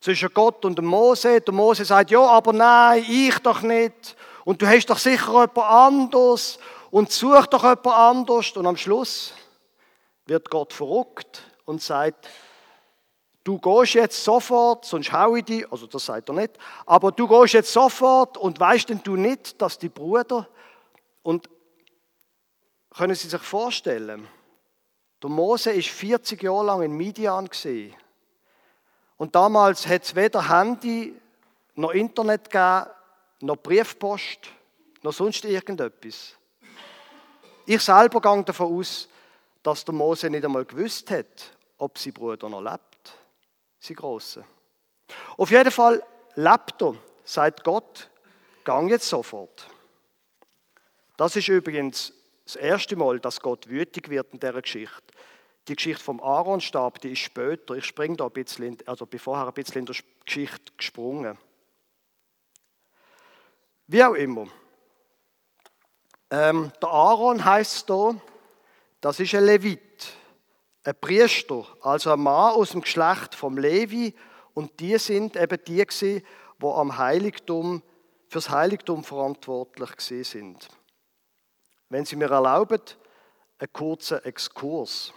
zwischen 0.00 0.34
Gott 0.34 0.64
und 0.64 0.82
Mose. 0.82 1.40
Der 1.40 1.54
Mose 1.54 1.84
sagt, 1.84 2.10
ja, 2.10 2.20
aber 2.20 2.52
nein, 2.52 3.04
ich 3.08 3.38
doch 3.38 3.62
nicht. 3.62 4.16
Und 4.44 4.60
du 4.60 4.66
hast 4.66 4.86
doch 4.86 4.98
sicher 4.98 5.32
jemand 5.32 5.58
anders 5.58 6.58
und 6.92 7.10
such 7.10 7.46
doch 7.46 7.62
jemand 7.62 7.86
anders. 7.86 8.52
Und 8.52 8.66
am 8.66 8.76
Schluss 8.76 9.32
wird 10.26 10.50
Gott 10.50 10.72
verrückt 10.72 11.42
und 11.64 11.82
sagt, 11.82 12.28
du 13.42 13.58
gehst 13.58 13.94
jetzt 13.94 14.22
sofort, 14.22 14.84
sonst 14.84 15.10
hau 15.10 15.34
ich 15.34 15.44
dich, 15.44 15.72
also 15.72 15.86
das 15.86 16.04
sagt 16.04 16.28
er 16.28 16.34
nicht, 16.34 16.52
aber 16.86 17.10
du 17.10 17.26
gehst 17.26 17.54
jetzt 17.54 17.72
sofort 17.72 18.36
und 18.36 18.60
weißt 18.60 18.90
denn 18.90 19.00
du 19.02 19.16
nicht, 19.16 19.60
dass 19.60 19.78
die 19.78 19.88
Brüder, 19.88 20.48
und 21.22 21.48
können 22.90 23.14
Sie 23.14 23.28
sich 23.28 23.40
vorstellen, 23.40 24.28
der 25.22 25.30
Mose 25.30 25.70
ist 25.70 25.88
40 25.88 26.42
Jahre 26.42 26.66
lang 26.66 26.82
in 26.82 26.92
Midian 26.92 27.48
gesehen. 27.48 27.94
Und 29.16 29.36
damals 29.36 29.86
hat 29.86 30.02
es 30.02 30.16
weder 30.16 30.48
Handy 30.48 31.16
noch 31.76 31.92
Internet 31.92 32.50
gegeben, 32.50 32.90
noch 33.40 33.56
Briefpost, 33.56 34.40
noch 35.02 35.12
sonst 35.12 35.44
irgendetwas. 35.44 36.36
Ich 37.66 37.80
selber 37.80 38.20
gehe 38.20 38.44
davon 38.44 38.78
aus, 38.78 39.08
dass 39.62 39.84
der 39.84 39.94
Mose 39.94 40.28
nicht 40.28 40.44
einmal 40.44 40.64
gewusst 40.64 41.10
hat, 41.10 41.56
ob 41.78 41.98
sein 41.98 42.12
Bruder 42.12 42.48
noch 42.48 42.62
lebt, 42.62 43.16
sein 43.78 43.96
Grosser. 43.96 44.44
Auf 45.36 45.50
jeden 45.50 45.70
Fall 45.70 46.02
lebt 46.34 46.82
er, 46.82 46.94
sagt 47.24 47.62
Gott, 47.64 48.10
gang 48.64 48.90
jetzt 48.90 49.08
sofort. 49.08 49.68
Das 51.16 51.36
ist 51.36 51.48
übrigens 51.48 52.12
das 52.44 52.56
erste 52.56 52.96
Mal, 52.96 53.20
dass 53.20 53.40
Gott 53.40 53.68
wütig 53.68 54.08
wird 54.08 54.32
in 54.32 54.40
dieser 54.40 54.60
Geschichte. 54.60 55.02
Die 55.68 55.76
Geschichte 55.76 56.02
vom 56.02 56.20
Aaronstab, 56.20 57.00
die 57.00 57.12
ist 57.12 57.20
später. 57.20 57.74
Ich 57.74 57.84
springe 57.84 58.16
da 58.16 58.26
ein 58.26 58.32
bisschen, 58.32 58.78
also 58.86 59.06
bin 59.06 59.20
vorher 59.20 59.46
ein 59.46 59.52
bisschen 59.52 59.80
in 59.80 59.86
der 59.86 59.94
Geschichte 60.24 60.72
gesprungen. 60.76 61.38
Wie 63.86 64.02
auch 64.02 64.14
immer. 64.14 64.48
Ähm, 66.32 66.72
der 66.80 66.88
Aaron 66.88 67.44
heißt 67.44 67.90
da, 67.90 68.14
das 69.02 69.20
ist 69.20 69.34
ein 69.34 69.44
Levit, 69.44 70.14
ein 70.82 70.94
Priester, 70.98 71.66
also 71.82 72.10
ein 72.10 72.20
Mann 72.20 72.54
aus 72.54 72.70
dem 72.70 72.80
Geschlecht 72.80 73.34
vom 73.34 73.58
Levi. 73.58 74.14
Und 74.54 74.80
die 74.80 74.96
sind 74.96 75.36
eben 75.36 75.58
die, 75.66 75.84
die 75.84 76.22
am 76.62 76.96
Heiligtum, 76.96 77.82
fürs 78.28 78.48
Heiligtum 78.48 79.04
verantwortlich 79.04 79.90
sind. 80.26 80.70
Wenn 81.90 82.06
Sie 82.06 82.16
mir 82.16 82.30
erlauben, 82.30 82.80
einen 83.58 83.72
kurzen 83.74 84.24
Exkurs. 84.24 85.12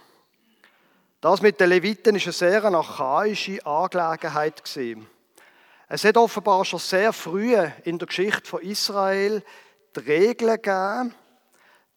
Das 1.22 1.40
mit 1.40 1.58
den 1.58 1.70
Leviten 1.70 2.14
ist 2.16 2.24
eine 2.24 2.32
sehr 2.34 2.62
archaische 2.62 3.64
Angelegenheit 3.64 4.62
gewesen. 4.62 5.06
Es 5.88 6.04
hat 6.04 6.18
offenbar 6.18 6.62
schon 6.66 6.78
sehr 6.78 7.14
früh 7.14 7.56
in 7.84 7.98
der 7.98 8.06
Geschichte 8.06 8.44
von 8.44 8.60
Israel 8.60 9.42
die 9.96 10.10
Regel 10.10 10.58
gegeben, 10.58 11.14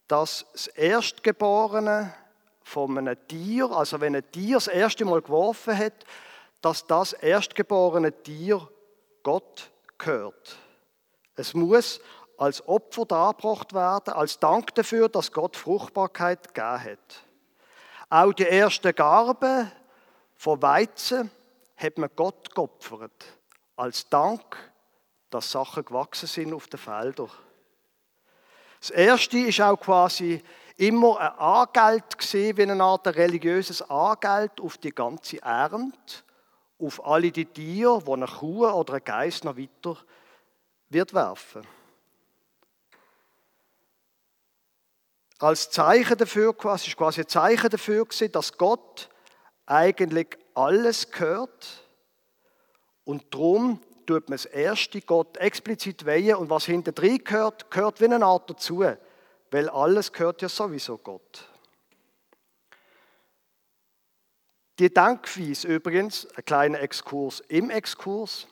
dass 0.08 0.46
das 0.53 0.68
Erstgeborene 0.68 2.13
von 2.63 2.98
einem 2.98 3.18
Tier, 3.27 3.72
also 3.72 4.00
wenn 4.01 4.15
ein 4.15 4.32
Tier 4.32 4.58
das 4.58 4.68
erste 4.68 5.06
Mal 5.06 5.22
geworfen 5.22 5.77
hat, 5.77 6.06
dass 6.62 6.86
das 6.86 7.13
erstgeborene 7.13 8.12
Tier 8.12 8.68
Gott 9.24 9.72
gehört. 9.98 10.58
Es 11.36 11.53
muss 11.53 12.00
als 12.38 12.65
Opfer 12.68 13.06
dargebracht 13.06 13.74
werden, 13.74 14.13
als 14.13 14.39
Dank 14.39 14.74
dafür, 14.75 15.10
dass 15.10 15.32
Gott 15.32 15.58
Fruchtbarkeit 15.58 16.53
gegeben 16.53 16.84
hat. 16.84 17.25
Auch 18.10 18.34
die 18.34 18.48
ersten 18.48 18.96
Garben 18.96 19.72
von 20.36 20.62
Weizen 20.62 21.29
hat 21.75 21.98
man 21.98 22.10
Gott 22.15 22.53
geopfert, 22.56 23.25
als 23.75 24.08
Dank, 24.10 24.58
dass 25.29 25.51
Sachen 25.51 25.86
gewachsen 25.86 26.27
sind 26.27 26.53
auf 26.53 26.68
den 26.68 26.79
Feldern. 26.79 27.29
Das 28.79 28.89
erste 28.91 29.39
ist 29.39 29.62
auch 29.62 29.77
quasi 29.77 30.41
immer 30.77 31.19
ein 31.19 31.38
Angeld 31.38 32.17
gesehen, 32.17 32.57
wie 32.57 32.63
eine 32.63 32.83
Art 32.83 33.07
religiöses 33.07 33.81
Angeld 33.81 34.59
auf 34.62 34.77
die 34.77 34.91
ganze 34.91 35.41
Ernte, 35.41 36.24
auf 36.79 37.05
alle 37.05 37.31
die 37.31 37.45
Tiere, 37.45 38.01
die 38.05 38.12
eine 38.12 38.27
Kuh 38.27 38.67
oder 38.67 38.93
ein 38.93 39.03
Geist 39.03 39.43
noch 39.43 39.57
weiter 39.57 39.98
wird 40.89 41.13
werfen. 41.13 41.67
als 45.39 45.69
Zeichen 45.71 46.17
dafür, 46.17 46.53
quasi, 46.53 46.89
ist 46.89 46.98
quasi 46.98 47.21
ein 47.21 47.27
Zeichen 47.27 47.69
dafür 47.69 48.05
gewesen, 48.05 48.31
dass 48.31 48.57
Gott 48.57 49.09
eigentlich 49.65 50.38
alles 50.53 51.09
gehört 51.09 51.86
und 53.05 53.33
darum 53.33 53.81
tut 54.10 54.28
man 54.28 54.38
das 54.38 54.46
erste 54.46 55.01
Gott 55.01 55.38
explizit 55.38 56.04
weihen 56.04 56.36
und 56.36 56.50
was 56.50 56.66
hinter 56.66 56.92
drin 56.92 57.24
gehört, 57.24 57.70
gehört 57.70 58.01
wie 58.01 58.06
eine 58.06 58.25
Art 58.25 58.50
dazu, 58.50 58.84
weil 59.51 59.70
alles 59.70 60.12
gehört 60.12 60.42
ja 60.42 60.50
sowieso 60.50 60.98
Gott. 60.98 61.48
Die 64.80 64.92
Denkweise 64.92 65.68
übrigens, 65.68 66.28
ein 66.36 66.44
kleiner 66.44 66.80
Exkurs 66.80 67.42
im 67.50 67.70
Exkurs, 67.70 68.48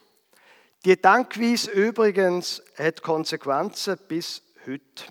die 0.86 1.02
Denkweise 1.02 1.72
übrigens 1.72 2.62
hat 2.78 3.02
Konsequenzen 3.02 3.98
bis 4.08 4.44
heute. 4.68 5.06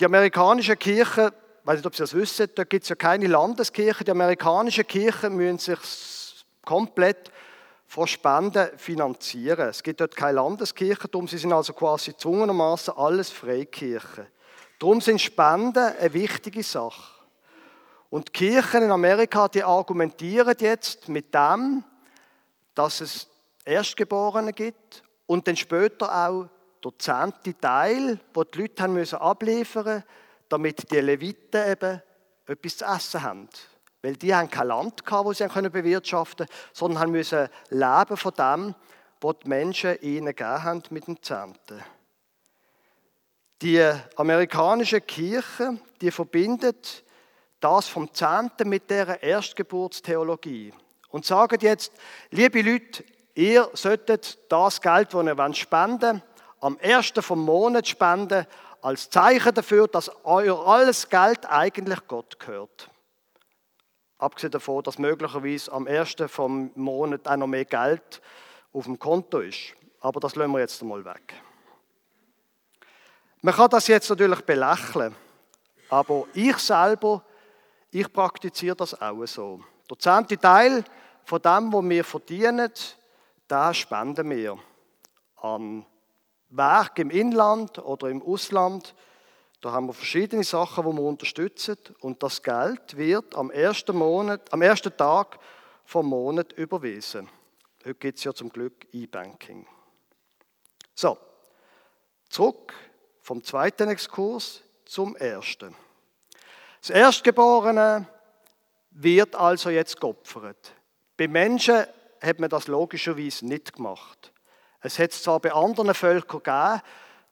Die 0.00 0.06
amerikanische 0.06 0.76
Kirche, 0.76 1.34
ich 1.60 1.66
weiß 1.66 1.76
nicht, 1.76 1.86
ob 1.86 1.94
Sie 1.94 2.04
das 2.04 2.14
wissen, 2.14 2.48
da 2.54 2.64
gibt 2.64 2.84
es 2.84 2.88
ja 2.88 2.96
keine 2.96 3.26
Landeskirche. 3.26 4.04
Die 4.04 4.12
amerikanischen 4.12 4.86
Kirchen 4.86 5.36
müssen 5.36 5.58
sich 5.58 5.78
komplett 6.64 7.30
von 7.88 8.06
Spenden 8.06 8.68
finanzieren. 8.76 9.68
Es 9.68 9.82
gibt 9.82 10.00
dort 10.00 10.14
keine 10.14 10.36
Landeskirche, 10.36 11.08
darum 11.08 11.26
sie 11.26 11.38
sind 11.38 11.52
also 11.52 11.72
quasi 11.72 12.12
gezwungenermaßen 12.12 12.94
alles 12.96 13.30
Freikirchen. 13.30 14.26
Darum 14.78 15.00
sind 15.00 15.20
Spenden 15.20 15.92
eine 15.98 16.12
wichtige 16.12 16.62
Sache. 16.62 17.14
Und 18.10 18.28
die 18.28 18.32
Kirchen 18.32 18.84
in 18.84 18.90
Amerika, 18.92 19.48
die 19.48 19.64
argumentieren 19.64 20.54
jetzt 20.60 21.08
mit 21.08 21.34
dem, 21.34 21.82
dass 22.74 23.00
es 23.00 23.26
Erstgeborene 23.64 24.52
gibt 24.52 25.02
und 25.26 25.48
dann 25.48 25.56
später 25.56 26.28
auch 26.28 26.48
der 26.84 26.92
zehnte 26.98 27.58
Teil, 27.58 28.20
den 28.36 28.44
die 28.54 28.58
Leute 28.60 28.82
haben 28.82 28.94
müssen 28.94 29.16
abliefern 29.16 30.04
damit 30.48 30.90
die 30.90 31.00
Leviten 31.00 31.70
eben 31.70 32.02
etwas 32.46 32.76
zu 32.78 32.84
essen 32.84 33.22
haben. 33.22 33.48
Weil 34.08 34.16
die 34.16 34.34
haben 34.34 34.48
kein 34.48 34.68
Land 34.68 35.04
gehabt, 35.04 35.26
wo 35.26 35.34
sie 35.34 35.46
können 35.48 35.70
bewirtschaften 35.70 36.46
konnten, 36.46 36.62
sondern 36.72 37.02
haben 37.02 37.12
müssen 37.12 37.46
leben 37.68 38.16
von 38.16 38.32
dem, 38.32 38.74
was 39.20 39.36
die 39.44 39.48
Menschen 39.50 40.00
ihnen 40.00 40.34
gegeben 40.34 40.64
haben 40.64 40.82
mit 40.88 41.06
den 41.08 41.22
Zehnten. 41.22 41.84
Die 43.60 43.86
amerikanische 44.16 45.02
Kirche, 45.02 45.76
die 46.00 46.10
verbindet 46.10 47.04
das 47.60 47.88
vom 47.88 48.14
Zehnten 48.14 48.70
mit 48.70 48.88
der 48.88 49.22
Erstgeburtstheologie 49.22 50.72
und 51.10 51.26
sagen 51.26 51.58
jetzt, 51.60 51.92
liebe 52.30 52.62
Leute, 52.62 53.04
ihr 53.34 53.68
solltet 53.74 54.38
das 54.50 54.80
Geld, 54.80 55.12
das 55.12 55.22
ihr 55.22 55.54
spenden 55.54 56.12
wollt, 56.12 56.22
am 56.60 56.78
ersten 56.78 57.20
vom 57.20 57.44
Monat 57.44 57.86
spenden, 57.86 58.46
als 58.80 59.10
Zeichen 59.10 59.52
dafür, 59.52 59.86
dass 59.86 60.10
euer 60.24 60.66
alles 60.66 61.10
Geld 61.10 61.44
eigentlich 61.44 61.98
Gott 62.08 62.40
gehört. 62.40 62.88
Abgesehen 64.18 64.50
davon, 64.50 64.82
dass 64.82 64.98
möglicherweise 64.98 65.72
am 65.72 65.86
ersten 65.86 66.28
vom 66.28 66.72
Monat 66.74 67.26
auch 67.28 67.36
noch 67.36 67.46
mehr 67.46 67.64
Geld 67.64 68.20
auf 68.72 68.84
dem 68.84 68.98
Konto 68.98 69.38
ist. 69.38 69.74
Aber 70.00 70.20
das 70.20 70.34
lassen 70.34 70.52
wir 70.52 70.60
jetzt 70.60 70.82
einmal 70.82 71.04
weg. 71.04 71.34
Man 73.40 73.54
kann 73.54 73.70
das 73.70 73.86
jetzt 73.86 74.10
natürlich 74.10 74.40
belächeln, 74.40 75.14
aber 75.88 76.26
ich 76.34 76.56
selber, 76.58 77.22
ich 77.90 78.12
praktiziere 78.12 78.74
das 78.74 79.00
auch 79.00 79.24
so. 79.26 79.60
Der 79.88 79.98
zehnte 79.98 80.36
Teil 80.36 80.82
von 81.24 81.40
dem, 81.40 81.72
was 81.72 81.88
wir 81.88 82.04
verdienen, 82.04 82.72
da 83.46 83.72
spenden 83.72 84.28
wir 84.30 84.58
an 85.36 85.86
Werk 86.50 86.98
im 86.98 87.10
Inland 87.10 87.78
oder 87.78 88.08
im 88.08 88.22
Ausland. 88.22 88.94
Da 89.60 89.72
haben 89.72 89.86
wir 89.86 89.92
verschiedene 89.92 90.44
Sachen, 90.44 90.84
die 90.84 90.96
wir 90.96 91.02
unterstützen. 91.02 91.76
Und 92.00 92.22
das 92.22 92.42
Geld 92.42 92.96
wird 92.96 93.34
am 93.34 93.50
ersten, 93.50 93.96
Monat, 93.96 94.52
am 94.52 94.62
ersten 94.62 94.96
Tag 94.96 95.38
vom 95.84 96.06
Monat 96.06 96.52
überwiesen. 96.52 97.28
Heute 97.80 97.94
gibt 97.94 98.18
es 98.18 98.24
ja 98.24 98.32
zum 98.32 98.50
Glück 98.50 98.86
E-Banking. 98.92 99.66
So, 100.94 101.18
zurück 102.28 102.72
vom 103.20 103.42
zweiten 103.42 103.88
Exkurs 103.88 104.62
zum 104.84 105.16
ersten. 105.16 105.74
Das 106.80 106.90
Erstgeborene 106.90 108.06
wird 108.90 109.34
also 109.34 109.70
jetzt 109.70 110.00
geopfert. 110.00 110.72
Bei 111.16 111.26
Menschen 111.26 111.84
hat 112.20 112.38
man 112.38 112.48
das 112.48 112.68
logischerweise 112.68 113.46
nicht 113.46 113.72
gemacht. 113.72 114.32
Es 114.80 114.98
hat 114.98 115.10
es 115.10 115.22
zwar 115.22 115.40
bei 115.40 115.52
anderen 115.52 115.94
Völkern 115.94 116.42
gegeben, 116.42 116.82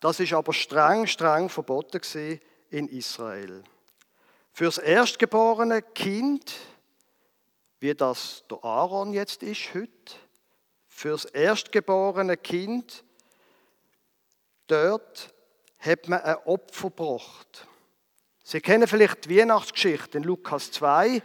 das 0.00 0.21
ist 0.21 0.33
aber 0.33 0.53
streng, 0.53 1.07
streng 1.07 1.49
verboten 1.49 2.00
in 2.71 2.88
Israel. 2.88 3.62
Fürs 4.53 4.79
erstgeborene 4.79 5.83
Kind, 5.83 6.55
wie 7.81 7.95
das 7.95 8.45
der 8.50 8.65
Aaron 8.65 9.12
jetzt 9.12 9.43
ist 9.43 9.75
heute, 9.75 10.15
fürs 10.88 11.26
erstgeborene 11.26 12.37
Kind, 12.37 13.05
dort 14.67 15.35
hat 15.79 16.09
man 16.09 16.21
ein 16.23 16.37
Opfer 16.47 16.88
gebracht. 16.88 17.67
Sie 18.43 18.61
kennen 18.61 18.87
vielleicht 18.87 19.25
die 19.25 19.38
Weihnachtsgeschichte 19.38 20.19
in 20.19 20.25
Lukas 20.25 20.71
2, 20.73 21.23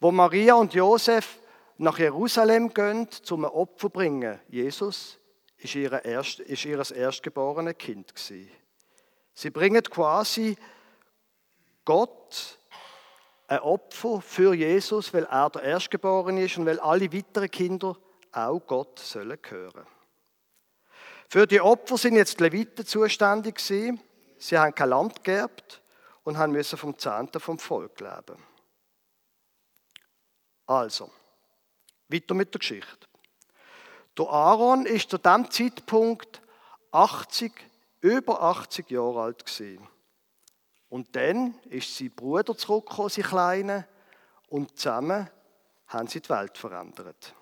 wo 0.00 0.10
Maria 0.10 0.54
und 0.54 0.74
Josef 0.74 1.38
nach 1.78 1.98
Jerusalem 1.98 2.72
gehen, 2.72 3.10
zum 3.10 3.44
ein 3.44 3.50
Opfer 3.50 3.88
zu 3.88 3.90
bringen. 3.90 4.40
Jesus 4.48 5.18
ist 5.58 5.74
ihr, 5.74 6.04
erst, 6.04 6.40
ist 6.40 6.64
ihr 6.64 6.78
erstgeborene 6.78 7.74
Kind 7.74 8.14
gewesen. 8.14 8.50
Sie 9.34 9.50
bringen 9.50 9.82
quasi 9.82 10.56
Gott 11.84 12.58
ein 13.48 13.60
Opfer 13.60 14.20
für 14.20 14.54
Jesus, 14.54 15.12
weil 15.14 15.24
er 15.24 15.50
der 15.50 15.62
Erstgeborene 15.62 16.44
ist 16.44 16.58
und 16.58 16.66
weil 16.66 16.80
alle 16.80 17.12
weiteren 17.12 17.50
Kinder 17.50 17.96
auch 18.32 18.60
Gott 18.60 18.98
sollen 18.98 19.40
gehören. 19.40 19.86
Für 21.28 21.46
die 21.46 21.60
Opfer 21.60 21.98
sind 21.98 22.16
jetzt 22.16 22.38
die 22.38 22.44
Leviten 22.44 22.86
zuständig 22.86 23.56
gewesen. 23.56 24.00
Sie 24.38 24.58
haben 24.58 24.74
kein 24.74 24.90
Land 24.90 25.24
geerbt 25.24 25.82
und 26.24 26.36
haben 26.36 26.52
müssen 26.52 26.78
vom 26.78 26.98
Zehnten 26.98 27.40
vom 27.40 27.58
Volk 27.58 28.00
leben. 28.00 28.42
Also, 30.66 31.10
weiter 32.08 32.34
mit 32.34 32.52
der 32.52 32.58
Geschichte. 32.58 33.06
Der 34.18 34.28
Aaron 34.28 34.86
ist 34.86 35.10
zu 35.10 35.18
dem 35.18 35.50
Zeitpunkt 35.50 36.40
80, 36.90 37.52
über 38.00 38.42
80 38.42 38.90
Jahre 38.90 39.22
alt 39.22 39.44
gewesen. 39.44 39.86
Und 40.88 41.14
dann 41.14 41.58
ist 41.68 41.96
sein 41.96 42.10
Bruder 42.10 42.56
zurückgekommen, 42.56 43.10
sein 43.10 43.24
Kleiner, 43.24 43.84
und 44.48 44.78
zusammen 44.78 45.28
haben 45.88 46.08
sie 46.08 46.20
die 46.20 46.28
Welt 46.28 46.56
verändert. 46.56 47.34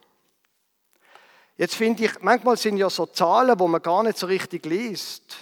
Jetzt 1.57 1.77
finde 1.77 2.05
ich, 2.05 2.21
manchmal 2.21 2.57
sind 2.57 2.79
ja 2.79 2.91
so 2.91 3.07
Zahlen, 3.07 3.59
wo 3.59 3.69
man 3.69 3.81
gar 3.81 4.03
nicht 4.03 4.19
so 4.19 4.27
richtig 4.27 4.67
liest, 4.67 5.37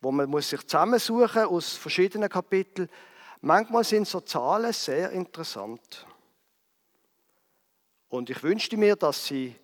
wo 0.00 0.10
man 0.10 0.30
muss 0.30 0.48
sich 0.48 0.66
zusammensuchen 0.66 1.44
aus 1.44 1.74
verschiedenen 1.74 2.30
Kapiteln. 2.30 2.88
Manchmal 3.42 3.84
sind 3.84 4.08
so 4.08 4.20
Zahlen 4.20 4.72
sehr 4.72 5.10
interessant. 5.10 6.06
Und 8.08 8.30
ich 8.30 8.42
wünschte 8.42 8.76
mir, 8.76 8.96
dass 8.96 9.26
Sie 9.26 9.54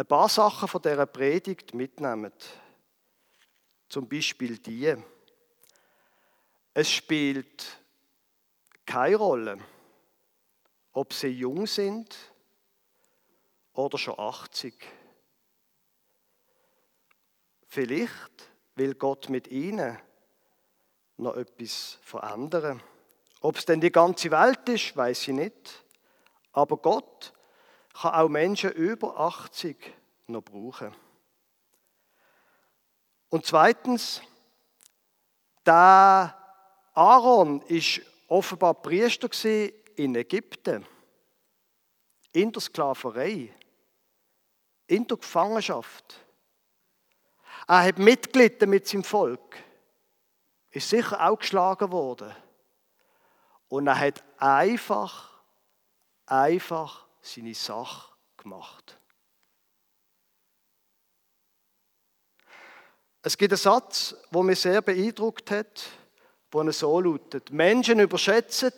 ein 0.00 0.06
paar 0.06 0.30
Sachen 0.30 0.66
von 0.66 0.80
dieser 0.80 1.04
Predigt 1.04 1.74
mitnehmen. 1.74 2.32
Zum 3.86 4.08
Beispiel 4.08 4.56
die. 4.56 4.96
Es 6.72 6.90
spielt 6.90 7.66
keine 8.86 9.16
Rolle, 9.16 9.58
ob 10.92 11.12
sie 11.12 11.28
jung 11.28 11.66
sind 11.66 12.16
oder 13.74 13.98
schon 13.98 14.18
80. 14.18 14.74
Vielleicht 17.66 18.48
will 18.76 18.94
Gott 18.94 19.28
mit 19.28 19.48
ihnen 19.48 19.98
noch 21.18 21.36
etwas 21.36 21.98
verändern. 22.00 22.82
Ob 23.42 23.58
es 23.58 23.66
denn 23.66 23.82
die 23.82 23.92
ganze 23.92 24.30
Welt 24.30 24.66
ist, 24.70 24.96
weiß 24.96 25.28
ich 25.28 25.34
nicht. 25.34 25.84
Aber 26.52 26.78
Gott 26.78 27.34
kann 28.00 28.14
auch 28.14 28.28
Menschen 28.28 28.72
über 28.72 29.18
80 29.18 29.76
noch 30.26 30.42
brauchen. 30.42 30.94
Und 33.28 33.44
zweitens, 33.44 34.22
der 35.66 36.34
Aaron 36.94 37.60
ist 37.62 38.00
offenbar 38.26 38.74
Priester 38.74 39.28
in 39.96 40.14
Ägypten, 40.14 40.86
in 42.32 42.50
der 42.50 42.62
Sklaverei, 42.62 43.54
in 44.86 45.06
der 45.06 45.16
Gefangenschaft. 45.18 46.24
Er 47.68 47.84
hat 47.84 47.98
mitgelitten 47.98 48.70
mit 48.70 48.88
seinem 48.88 49.04
Volk, 49.04 49.56
ist 50.70 50.88
sicher 50.88 51.28
auch 51.28 51.38
geschlagen 51.38 51.92
worden. 51.92 52.34
Und 53.68 53.86
er 53.86 53.98
hat 53.98 54.24
einfach, 54.38 55.42
einfach 56.26 57.09
seine 57.20 57.54
Sache 57.54 58.12
gemacht. 58.36 58.98
Es 63.22 63.36
gibt 63.36 63.52
einen 63.52 63.58
Satz, 63.58 64.16
der 64.32 64.42
mich 64.42 64.60
sehr 64.60 64.80
beeindruckt 64.80 65.50
hat, 65.50 65.84
der 66.52 66.72
so 66.72 67.00
lautet: 67.00 67.50
Menschen 67.50 68.00
überschätzen, 68.00 68.72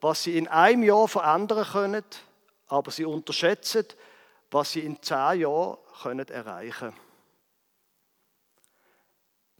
was 0.00 0.22
sie 0.22 0.36
in 0.36 0.48
einem 0.48 0.82
Jahr 0.82 1.08
verändern 1.08 1.66
können, 1.66 2.04
aber 2.66 2.90
sie 2.90 3.04
unterschätzen, 3.04 3.86
was 4.50 4.72
sie 4.72 4.80
in 4.80 5.02
zehn 5.02 5.40
Jahren 5.40 5.78
können 6.02 6.28
erreichen 6.28 6.90
können. 6.90 7.10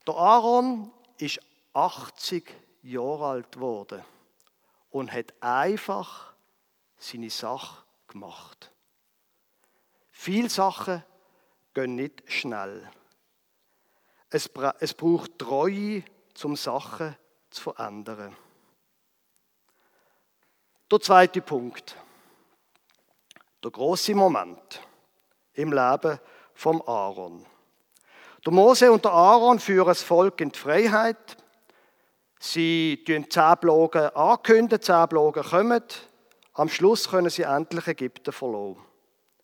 Der 0.06 0.14
Aaron 0.14 0.92
ist 1.18 1.40
80 1.72 2.44
Jahre 2.82 3.26
alt 3.26 3.52
geworden 3.52 4.02
und 4.90 5.12
hat 5.12 5.32
einfach 5.40 6.32
seine 6.98 7.30
Sache 7.30 7.84
gemacht. 8.10 8.70
Viele 10.10 10.50
Sachen 10.50 11.02
gehen 11.72 11.94
nicht 11.94 12.22
schnell. 12.30 12.90
Es, 14.28 14.50
es 14.80 14.94
braucht 14.94 15.38
Treue, 15.38 16.04
um 16.42 16.56
Sachen 16.56 17.16
zu 17.50 17.62
verändern. 17.62 18.36
Der 20.90 21.00
zweite 21.00 21.40
Punkt. 21.40 21.96
Der 23.62 23.70
große 23.70 24.14
Moment 24.14 24.80
im 25.54 25.72
Leben 25.72 26.18
vom 26.54 26.82
Aaron. 26.82 27.46
Der 28.44 28.52
Mose 28.52 28.90
und 28.90 29.04
der 29.04 29.12
Aaron 29.12 29.58
führen 29.58 29.88
das 29.88 30.02
Volk 30.02 30.40
in 30.40 30.50
die 30.50 30.58
Freiheit. 30.58 31.36
Sie 32.38 33.02
kündigen 33.04 33.30
zehn 33.30 33.54
Blogen 33.60 34.08
ankündigen, 34.16 34.82
zehn 34.82 35.08
Blogen 35.08 35.42
kommen. 35.42 35.84
Am 36.60 36.68
Schluss 36.68 37.08
können 37.08 37.30
sie 37.30 37.44
endlich 37.44 37.86
Ägypten 37.86 38.32
verlassen. 38.32 38.76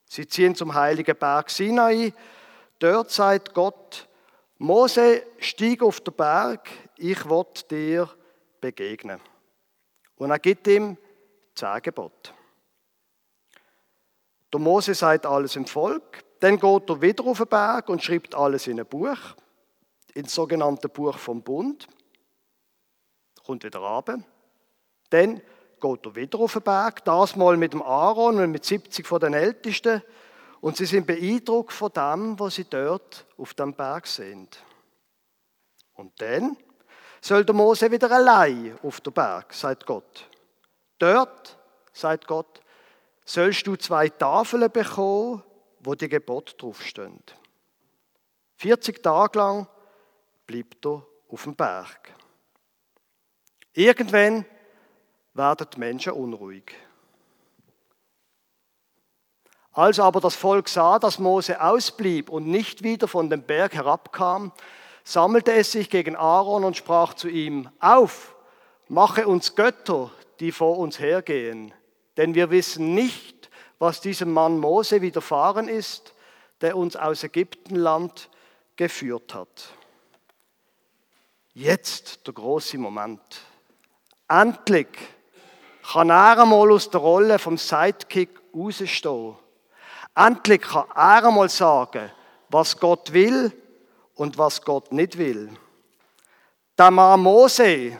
Sie 0.04 0.28
ziehen 0.28 0.54
zum 0.54 0.74
heiligen 0.74 1.16
Berg 1.16 1.48
Sinai. 1.48 2.12
Dort 2.78 3.10
sagt 3.10 3.54
Gott, 3.54 4.06
Mose, 4.58 5.22
stieg 5.38 5.82
auf 5.82 5.98
den 6.02 6.12
Berg, 6.12 6.68
ich 6.98 7.24
will 7.24 7.46
dir 7.70 8.10
begegnen. 8.60 9.18
Und 10.16 10.30
er 10.30 10.38
gibt 10.38 10.66
ihm 10.66 10.98
zehn 11.54 11.80
Gebote. 11.80 12.32
Der 14.52 14.60
Mose 14.60 14.92
sagt 14.92 15.24
alles 15.24 15.56
im 15.56 15.64
Volk. 15.64 16.22
Dann 16.40 16.60
geht 16.60 16.90
er 16.90 17.00
wieder 17.00 17.24
auf 17.24 17.38
den 17.38 17.46
Berg 17.46 17.88
und 17.88 18.04
schreibt 18.04 18.34
alles 18.34 18.66
in 18.66 18.78
ein 18.78 18.84
Buch, 18.84 19.16
ins 20.12 20.34
sogenannte 20.34 20.90
Buch 20.90 21.16
vom 21.16 21.40
Bund. 21.40 21.88
Kommt 23.42 23.64
wieder 23.64 23.78
runter. 23.78 24.18
Dann 25.08 25.40
geht 25.86 26.06
er 26.06 26.14
wieder 26.14 26.38
auf 26.38 26.54
den 26.54 26.62
Berg, 26.62 27.04
das 27.04 27.36
mal 27.36 27.56
mit 27.56 27.72
dem 27.72 27.82
Aaron 27.82 28.38
und 28.38 28.50
mit 28.50 28.64
70 28.64 29.06
von 29.06 29.20
den 29.20 29.34
Ältesten. 29.34 30.02
Und 30.60 30.76
sie 30.76 30.86
sind 30.86 31.06
beeindruckt 31.06 31.72
von 31.72 31.92
dem, 31.92 32.38
was 32.40 32.56
sie 32.56 32.64
dort 32.64 33.26
auf 33.36 33.54
dem 33.54 33.74
Berg 33.74 34.06
sind. 34.06 34.58
Und 35.94 36.20
dann 36.20 36.56
soll 37.20 37.44
der 37.44 37.54
Mose 37.54 37.90
wieder 37.90 38.10
allein 38.10 38.78
auf 38.82 39.00
den 39.00 39.12
Berg, 39.12 39.52
sagt 39.52 39.86
Gott. 39.86 40.28
Dort, 40.98 41.58
sagt 41.92 42.26
Gott, 42.26 42.60
sollst 43.24 43.66
du 43.66 43.76
zwei 43.76 44.08
Tafeln 44.08 44.70
bekommen, 44.70 45.42
wo 45.80 45.94
die 45.94 46.08
Gebot 46.08 46.60
draufstehen. 46.60 47.22
40 48.56 49.02
Tage 49.02 49.38
lang 49.38 49.68
bleibt 50.46 50.84
er 50.86 51.06
auf 51.28 51.42
dem 51.44 51.54
Berg. 51.54 52.14
Irgendwann 53.72 54.46
werden 55.36 55.66
die 55.74 55.78
Menschen 55.78 56.12
unruhig. 56.12 56.74
Als 59.72 60.00
aber 60.00 60.20
das 60.20 60.34
Volk 60.34 60.68
sah, 60.68 60.98
dass 60.98 61.18
Mose 61.18 61.60
ausblieb 61.60 62.30
und 62.30 62.46
nicht 62.46 62.82
wieder 62.82 63.08
von 63.08 63.28
dem 63.28 63.42
Berg 63.42 63.74
herabkam, 63.74 64.52
sammelte 65.04 65.52
es 65.52 65.72
sich 65.72 65.90
gegen 65.90 66.16
Aaron 66.16 66.64
und 66.64 66.76
sprach 66.76 67.12
zu 67.12 67.28
ihm, 67.28 67.68
auf, 67.78 68.34
mache 68.88 69.26
uns 69.26 69.54
Götter, 69.54 70.10
die 70.40 70.50
vor 70.50 70.78
uns 70.78 70.98
hergehen, 70.98 71.74
denn 72.16 72.34
wir 72.34 72.50
wissen 72.50 72.94
nicht, 72.94 73.50
was 73.78 74.00
diesem 74.00 74.32
Mann 74.32 74.58
Mose 74.58 75.02
widerfahren 75.02 75.68
ist, 75.68 76.14
der 76.62 76.76
uns 76.78 76.96
aus 76.96 77.22
Ägyptenland 77.22 78.30
geführt 78.76 79.34
hat. 79.34 79.74
Jetzt 81.52 82.26
der 82.26 82.32
große 82.32 82.78
Moment. 82.78 83.20
Endlich 84.28 84.88
kann 85.92 86.10
er 86.10 86.40
einmal 86.40 86.72
aus 86.72 86.90
der 86.90 87.00
Rolle 87.00 87.38
vom 87.38 87.56
Sidekick 87.56 88.30
rausstehen. 88.54 89.36
Endlich 90.14 90.62
kann 90.62 90.88
er 90.94 91.24
einmal 91.24 91.48
sagen, 91.48 92.10
was 92.48 92.78
Gott 92.78 93.12
will 93.12 93.52
und 94.14 94.36
was 94.38 94.62
Gott 94.62 94.92
nicht 94.92 95.16
will. 95.18 95.50
Der 96.76 96.90
Mann 96.90 97.20
Mose, 97.20 97.98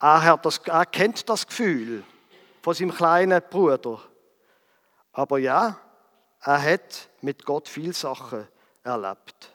er, 0.00 0.36
das, 0.38 0.58
er 0.58 0.86
kennt 0.86 1.28
das 1.28 1.46
Gefühl 1.46 2.02
von 2.62 2.74
seinem 2.74 2.94
kleinen 2.94 3.42
Bruder. 3.48 4.00
Aber 5.12 5.38
ja, 5.38 5.78
er 6.40 6.62
hat 6.62 7.08
mit 7.20 7.44
Gott 7.44 7.68
viel 7.68 7.94
Sachen 7.94 8.46
erlebt. 8.82 9.52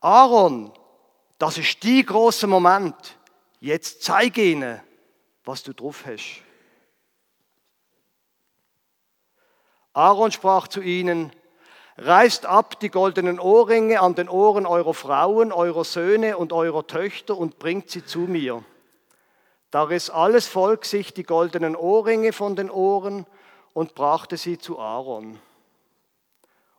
Aaron, 0.00 0.72
das 1.38 1.58
ist 1.58 1.82
die 1.82 2.04
große 2.04 2.46
Moment. 2.46 3.18
Jetzt 3.60 4.02
zeige 4.02 4.42
ihnen, 4.42 4.80
was 5.44 5.62
du 5.62 5.72
drauf 5.72 6.04
hast. 6.06 6.42
Aaron 9.94 10.32
sprach 10.32 10.68
zu 10.68 10.80
ihnen, 10.80 11.32
reißt 11.98 12.46
ab 12.46 12.80
die 12.80 12.88
goldenen 12.88 13.38
Ohrringe 13.38 14.00
an 14.00 14.14
den 14.14 14.28
Ohren 14.28 14.64
eurer 14.64 14.94
Frauen, 14.94 15.52
eurer 15.52 15.84
Söhne 15.84 16.38
und 16.38 16.52
eurer 16.52 16.86
Töchter 16.86 17.36
und 17.36 17.58
bringt 17.58 17.90
sie 17.90 18.04
zu 18.04 18.20
mir. 18.20 18.64
Da 19.70 19.84
riss 19.84 20.10
alles 20.10 20.46
Volk 20.46 20.84
sich 20.84 21.14
die 21.14 21.24
goldenen 21.24 21.76
Ohrringe 21.76 22.32
von 22.32 22.56
den 22.56 22.70
Ohren 22.70 23.26
und 23.74 23.94
brachte 23.94 24.36
sie 24.36 24.58
zu 24.58 24.78
Aaron. 24.78 25.38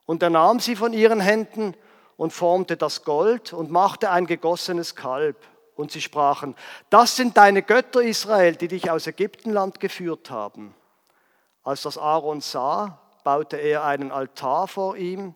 Und 0.06 0.22
er 0.22 0.30
nahm 0.30 0.60
sie 0.60 0.76
von 0.76 0.94
ihren 0.94 1.20
Händen 1.20 1.76
und 2.18 2.34
formte 2.34 2.78
das 2.78 3.04
Gold 3.04 3.54
und 3.54 3.72
machte 3.72 4.12
ein 4.12 4.28
gegossenes 4.28 4.96
Kalb. 4.96 5.38
Und 5.76 5.92
sie 5.92 6.02
sprachen, 6.02 6.56
das 6.90 7.16
sind 7.16 7.38
deine 7.38 7.64
Götter 7.64 8.02
Israel, 8.02 8.56
die 8.56 8.68
dich 8.68 8.92
aus 8.92 9.08
Ägyptenland 9.08 9.80
geführt 9.80 10.30
haben. 10.30 10.76
Als 11.64 11.84
das 11.84 11.98
Aaron 11.98 12.42
sah, 12.42 13.00
baute 13.24 13.58
er 13.58 13.84
einen 13.84 14.12
Altar 14.12 14.68
vor 14.68 14.98
ihm 14.98 15.34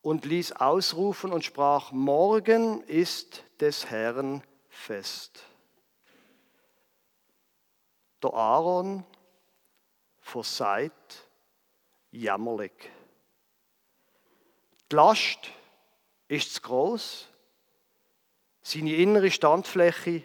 und 0.00 0.24
ließ 0.24 0.52
ausrufen 0.52 1.32
und 1.32 1.44
sprach, 1.44 1.92
morgen 1.92 2.82
ist 2.84 3.42
des 3.60 3.90
Herrn 3.90 4.42
Fest. 4.68 5.42
Der 8.22 8.32
Aaron 8.32 9.04
verseit 10.20 10.92
jämmerlich. 12.10 12.72
Die 14.90 14.96
Last 14.96 15.50
ist 16.28 16.54
zu 16.54 16.62
groß, 16.62 17.28
seine 18.68 18.94
innere 18.96 19.30
Standfläche 19.30 20.24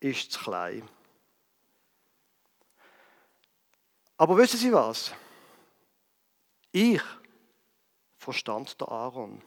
ist 0.00 0.32
zu 0.32 0.40
klein. 0.40 0.88
Aber 4.16 4.36
wissen 4.36 4.58
Sie 4.58 4.72
was? 4.72 5.14
Ich 6.72 7.02
verstand 8.16 8.80
der 8.80 8.88
Aaron. 8.88 9.40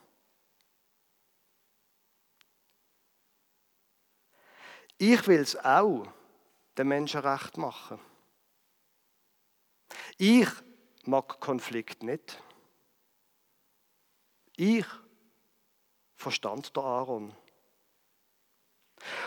Ich 4.97 5.27
will 5.27 5.41
es 5.41 5.57
auch 5.57 6.07
den 6.77 6.87
Menschen 6.87 7.19
recht 7.19 7.57
machen. 7.57 7.99
Ich 10.17 10.47
mag 11.03 11.41
Konflikt 11.41 12.03
nicht. 12.03 12.41
Ich 14.55 14.85
verstand 16.15 16.73
der 16.75 16.83
Aaron. 16.83 17.35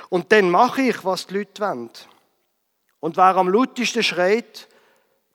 Und 0.09 0.33
dann 0.33 0.51
mache 0.51 0.83
ich, 0.83 1.05
was 1.05 1.27
die 1.27 1.35
Leute 1.35 1.63
wollen. 1.63 1.91
Und 3.01 3.17
wer 3.17 3.37
am 3.37 3.49
lautesten 3.49 4.03
schreit, 4.03 4.69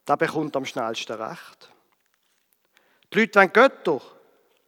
der 0.06 0.16
bekommt 0.16 0.56
am 0.56 0.64
schnellsten 0.64 1.20
recht. 1.20 1.70
Die 3.12 3.20
Leute 3.20 3.38
wollen 3.40 3.52
Götter. 3.52 4.00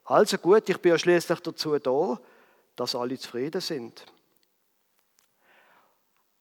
Also 0.04 0.38
gut, 0.38 0.68
ich 0.68 0.78
bin 0.78 0.92
ja 0.92 0.98
schließlich 0.98 1.40
dazu 1.40 1.78
da, 1.78 2.18
dass 2.76 2.94
alle 2.94 3.18
zufrieden 3.18 3.60
sind. 3.60 4.04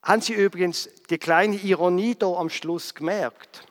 Haben 0.02 0.21
Sie 0.21 0.34
übrigens 0.34 0.89
die 1.10 1.17
kleine 1.17 1.58
Ironie 1.58 2.15
da 2.15 2.28
am 2.28 2.50
Schluss 2.50 2.93
gemerkt? 2.93 3.67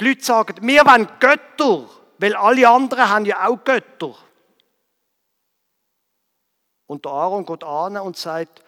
Die 0.00 0.08
Leute 0.08 0.24
sagen, 0.24 0.56
wir 0.60 0.84
wollen 0.84 1.08
Götter, 1.20 1.88
weil 2.18 2.34
alle 2.34 2.68
anderen 2.68 3.08
haben 3.08 3.24
ja 3.24 3.46
auch 3.46 3.62
Götter. 3.62 4.16
Und 6.92 7.06
der 7.06 7.12
Aaron 7.12 7.46
geht 7.46 7.64
an 7.64 7.96
und 7.96 8.18
sagt, 8.18 8.62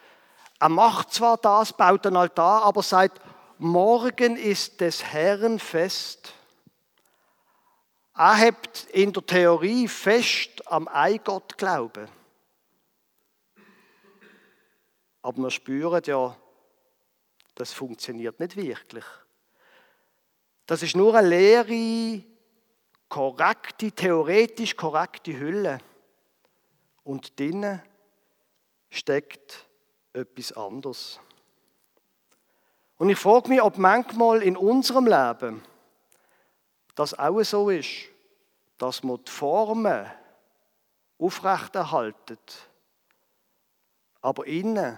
er 0.59 0.69
macht 0.69 1.13
zwar 1.13 1.37
das, 1.37 1.71
baut 1.71 2.07
einen 2.07 2.17
Altar, 2.17 2.63
aber 2.63 2.81
sagt, 2.81 3.21
morgen 3.59 4.35
ist 4.35 4.81
des 4.81 5.03
Herrn 5.03 5.59
Fest. 5.59 6.33
Er 8.15 8.35
hat 8.35 8.85
in 8.85 9.13
der 9.13 9.23
Theorie 9.23 9.87
fest 9.87 10.67
am 10.67 10.87
Eigott 10.87 11.55
glauben. 11.55 12.07
Aber 15.21 15.37
wir 15.43 15.51
spüren 15.51 16.01
ja, 16.03 16.35
das 17.53 17.73
funktioniert 17.73 18.39
nicht 18.39 18.55
wirklich. 18.55 19.05
Das 20.65 20.81
ist 20.81 20.95
nur 20.95 21.13
eine 21.13 21.27
leere, 21.27 22.23
korrekte, 23.07 23.91
theoretisch 23.91 24.75
korrekte 24.75 25.37
Hülle. 25.37 25.77
Und 27.03 27.39
drinnen 27.39 27.83
steckt 28.95 29.67
etwas 30.13 30.51
anderes. 30.53 31.19
Und 32.97 33.09
ich 33.09 33.17
frage 33.17 33.49
mich, 33.49 33.61
ob 33.61 33.77
manchmal 33.77 34.41
in 34.41 34.55
unserem 34.55 35.05
Leben 35.05 35.61
das 36.95 37.13
auch 37.17 37.43
so 37.43 37.69
ist, 37.69 38.09
dass 38.77 39.03
man 39.03 39.23
die 39.23 39.31
Formen 39.31 40.09
aufrechterhalten, 41.17 42.37
aber 44.21 44.45
innen 44.47 44.97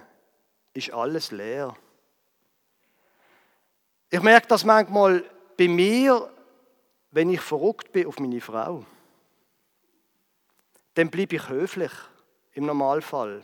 ist 0.73 0.93
alles 0.93 1.31
leer. 1.31 1.75
Ich 4.09 4.21
merke 4.21 4.47
das 4.47 4.63
manchmal 4.63 5.23
bei 5.57 5.67
mir, 5.67 6.31
wenn 7.11 7.29
ich 7.29 7.41
verrückt 7.41 7.91
bin 7.91 8.07
auf 8.07 8.19
meine 8.19 8.41
Frau. 8.41 8.85
Dann 10.93 11.09
bleibe 11.09 11.35
ich 11.35 11.49
höflich 11.49 11.91
im 12.53 12.67
Normalfall. 12.67 13.43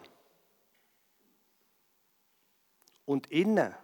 Und 3.05 3.27
innen 3.31 3.75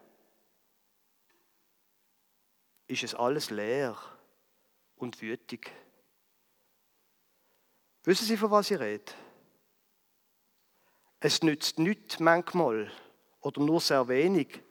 ist 2.87 3.03
es 3.03 3.15
alles 3.15 3.49
leer 3.49 3.95
und 4.95 5.21
wütig. 5.21 5.71
Wissen 8.03 8.25
Sie, 8.25 8.37
von 8.37 8.51
was 8.51 8.71
ich 8.71 8.79
rede? 8.79 9.11
Es 11.19 11.43
nützt 11.43 11.79
nichts 11.79 12.19
manchmal 12.19 12.91
oder 13.41 13.61
nur 13.61 13.81
sehr 13.81 14.07
wenig, 14.07 14.61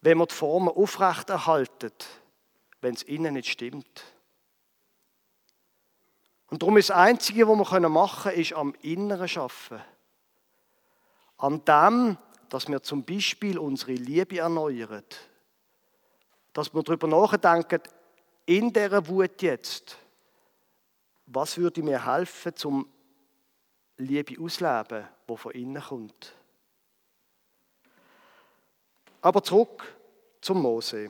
wenn 0.00 0.18
man 0.18 0.26
die 0.26 0.34
Formen 0.34 0.68
aufrechterhaltet, 0.68 2.06
wenn 2.80 2.94
es 2.94 3.02
innen 3.04 3.34
nicht 3.34 3.48
stimmt. 3.48 4.04
Und 6.48 6.62
darum 6.62 6.76
ist 6.76 6.90
das 6.90 6.96
Einzige, 6.96 7.48
was 7.48 7.72
wir 7.72 7.88
machen 7.88 8.30
können, 8.30 8.40
ist 8.40 8.52
am 8.52 8.74
Inneren 8.82 9.28
schaffen. 9.28 9.82
An 11.38 11.64
dem, 11.64 12.18
dass 12.48 12.68
wir 12.68 12.82
zum 12.82 13.04
Beispiel 13.04 13.58
unsere 13.58 13.92
Liebe 13.92 14.38
erneuern. 14.38 15.04
Dass 16.52 16.72
wir 16.72 16.82
darüber 16.82 17.06
nachdenken, 17.08 17.82
in 18.46 18.72
dieser 18.72 19.06
Wut 19.08 19.42
jetzt, 19.42 19.98
was 21.26 21.58
würde 21.58 21.82
mir 21.82 22.06
helfen, 22.06 22.54
zum 22.54 22.88
Liebe 23.98 24.40
ausleben, 24.40 25.08
wo 25.26 25.36
von 25.36 25.52
innen 25.52 25.82
kommt. 25.82 26.34
Aber 29.20 29.42
zurück 29.42 29.96
zum 30.40 30.62
Mose. 30.62 31.08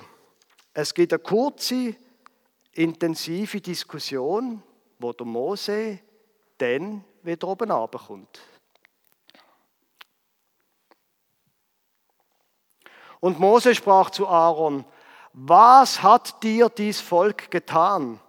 Es 0.73 0.95
gibt 0.95 1.13
eine 1.13 1.23
kurze, 1.23 1.95
intensive 2.73 3.61
Diskussion, 3.61 4.63
wo 4.99 5.13
der 5.13 5.27
Mose 5.27 5.99
dann 6.59 7.05
wieder 7.23 7.49
oben 7.49 7.69
kommt. 7.69 8.41
Und 13.21 13.39
Mose 13.41 13.75
sprach 13.75 14.11
zu 14.11 14.29
Aaron, 14.29 14.85
was 15.33 16.03
hat 16.03 16.43
dir 16.43 16.69
dies 16.69 17.01
Volk 17.01 17.51
getan, 17.51 18.21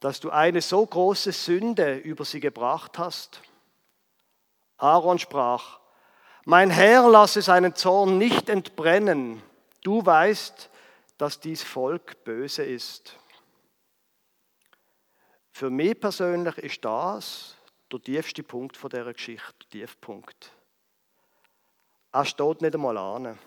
dass 0.00 0.20
du 0.20 0.30
eine 0.30 0.60
so 0.60 0.84
große 0.84 1.32
Sünde 1.32 1.96
über 1.96 2.24
sie 2.24 2.40
gebracht 2.40 2.98
hast? 2.98 3.42
Aaron 4.78 5.18
sprach, 5.18 5.80
mein 6.46 6.70
Herr 6.70 7.08
lasse 7.08 7.42
seinen 7.42 7.74
Zorn 7.74 8.16
nicht 8.16 8.48
entbrennen. 8.48 9.42
Du 9.82 10.04
weißt, 10.04 10.70
dass 11.18 11.38
dies 11.38 11.62
Volk 11.62 12.24
böse 12.24 12.64
ist. 12.64 13.18
Für 15.50 15.68
mich 15.68 16.00
persönlich 16.00 16.56
ist 16.58 16.84
das 16.84 17.56
der 17.92 18.00
tiefste 18.00 18.42
Punkt 18.42 18.76
von 18.76 18.88
dieser 18.88 19.12
Geschichte, 19.12 19.52
der 19.72 19.86
Tiefpunkt. 19.86 20.52
Er 22.12 22.24
steht 22.24 22.62
nicht 22.62 22.74
einmal 22.74 22.96
an. 22.96 23.38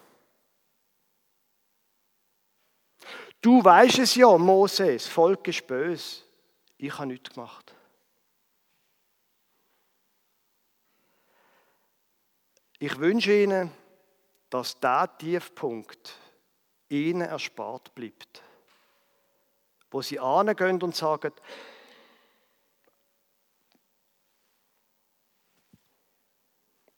Du 3.43 3.61
weißt 3.61 3.99
es 3.99 4.15
ja, 4.15 4.37
Mose, 4.37 4.93
das 4.93 5.05
Volk 5.05 5.49
ist 5.49 5.67
böse. 5.67 6.21
Ich 6.77 6.93
habe 6.93 7.07
nichts 7.07 7.29
gemacht. 7.29 7.75
Ich 12.79 12.97
wünsche 12.99 13.33
Ihnen, 13.43 13.69
dass 14.49 14.79
dieser 14.79 15.17
Tiefpunkt 15.17 16.17
Ihnen 16.87 17.19
erspart 17.19 17.93
bleibt. 17.93 18.41
Wo 19.91 20.01
Sie 20.01 20.21
angehen 20.21 20.81
und 20.81 20.95
sagen, 20.95 21.33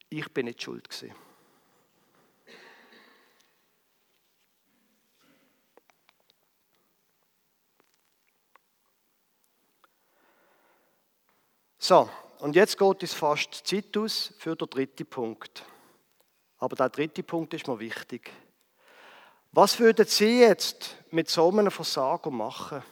ich 0.08 0.32
bin 0.32 0.46
nicht 0.46 0.62
schuld 0.62 0.88
gewesen. 0.88 1.25
So, 11.88 12.10
und 12.40 12.56
jetzt 12.56 12.76
geht 12.76 13.04
es 13.04 13.14
fast 13.14 13.64
Zeit 13.64 13.96
aus 13.96 14.34
für 14.40 14.56
den 14.56 14.68
dritten 14.68 15.06
Punkt. 15.06 15.64
Aber 16.58 16.74
der 16.74 16.88
dritte 16.88 17.22
Punkt 17.22 17.54
ist 17.54 17.68
mir 17.68 17.78
wichtig. 17.78 18.32
Was 19.52 19.78
würden 19.78 20.04
Sie 20.04 20.40
jetzt 20.40 20.96
mit 21.12 21.30
so 21.30 21.48
einem 21.48 21.70
Versager 21.70 22.32
machen? 22.32 22.82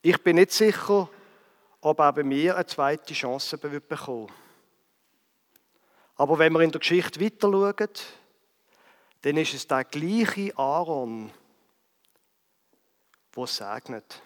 Ich 0.00 0.16
bin 0.22 0.36
nicht 0.36 0.52
sicher, 0.52 1.06
ob 1.82 2.00
auch 2.00 2.14
bei 2.14 2.22
mir 2.22 2.54
eine 2.56 2.64
zweite 2.64 3.12
Chance 3.12 3.58
bekommen 3.58 4.32
Aber 6.16 6.38
wenn 6.38 6.54
wir 6.54 6.60
in 6.60 6.72
der 6.72 6.80
Geschichte 6.80 7.20
weiter 7.20 7.52
schauen, 7.52 7.90
dann 9.20 9.36
ist 9.36 9.52
es 9.52 9.68
der 9.68 9.84
gleiche 9.84 10.56
Aaron, 10.56 11.30
der 13.36 13.46
segnet. 13.46 14.22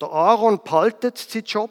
Der 0.00 0.10
Aaron 0.10 0.62
behaltet 0.62 1.18
seinen 1.18 1.44
Job 1.44 1.70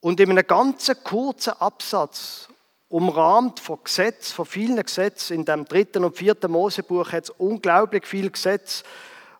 und 0.00 0.18
in 0.20 0.30
einem 0.30 0.46
ganz 0.46 0.90
kurzen 1.04 1.52
Absatz, 1.52 2.48
umrahmt 2.88 3.60
von 3.60 3.78
Gesetz, 3.84 4.32
von 4.32 4.44
vielen 4.44 4.82
Gesetzen, 4.82 5.34
in 5.34 5.44
dem 5.44 5.64
dritten 5.64 6.04
und 6.04 6.16
vierten 6.16 6.50
Mosebuch 6.50 7.12
hat 7.12 7.24
es 7.24 7.30
unglaublich 7.30 8.06
viele 8.06 8.30
Gesetze, 8.30 8.84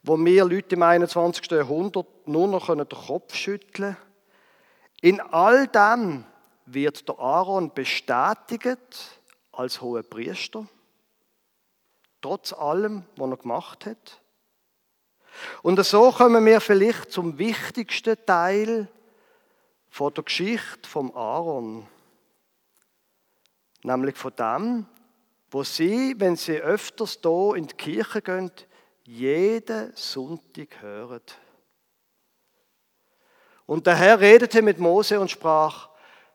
wo 0.02 0.16
wir 0.18 0.44
Leute 0.44 0.74
im 0.74 0.82
21. 0.82 1.50
Jahrhundert 1.50 2.06
nur 2.26 2.48
noch 2.48 2.66
den 2.66 2.88
Kopf 2.88 3.34
schütteln 3.34 3.72
können. 3.72 3.96
In 5.00 5.20
all 5.20 5.66
dem 5.68 6.24
wird 6.66 7.08
der 7.08 7.18
Aaron 7.18 7.74
bestätigt 7.74 9.20
als 9.52 9.80
hoher 9.80 10.02
Priester, 10.02 10.66
trotz 12.20 12.52
allem, 12.52 13.04
was 13.16 13.30
er 13.30 13.36
gemacht 13.36 13.86
hat. 13.86 14.21
Und 15.62 15.84
so 15.84 16.10
kommen 16.12 16.44
wir 16.44 16.60
vielleicht 16.60 17.10
zum 17.10 17.38
wichtigsten 17.38 18.16
Teil 18.26 18.88
von 19.88 20.12
der 20.14 20.24
Geschichte 20.24 20.88
vom 20.88 21.14
Aaron. 21.16 21.86
Nämlich 23.82 24.16
von 24.16 24.32
dem, 24.36 24.86
wo 25.50 25.64
sie, 25.64 26.14
wenn 26.18 26.36
sie 26.36 26.60
öfters 26.60 27.18
hier 27.22 27.54
in 27.56 27.66
die 27.66 27.74
Kirche 27.74 28.22
gehen, 28.22 28.50
jeden 29.04 29.92
Sonntag 29.94 30.80
hören. 30.80 31.20
Und 33.66 33.86
der 33.86 33.96
Herr 33.96 34.20
redete 34.20 34.62
mit 34.62 34.78
Mose 34.78 35.20
und 35.20 35.30
sprach, 35.30 35.88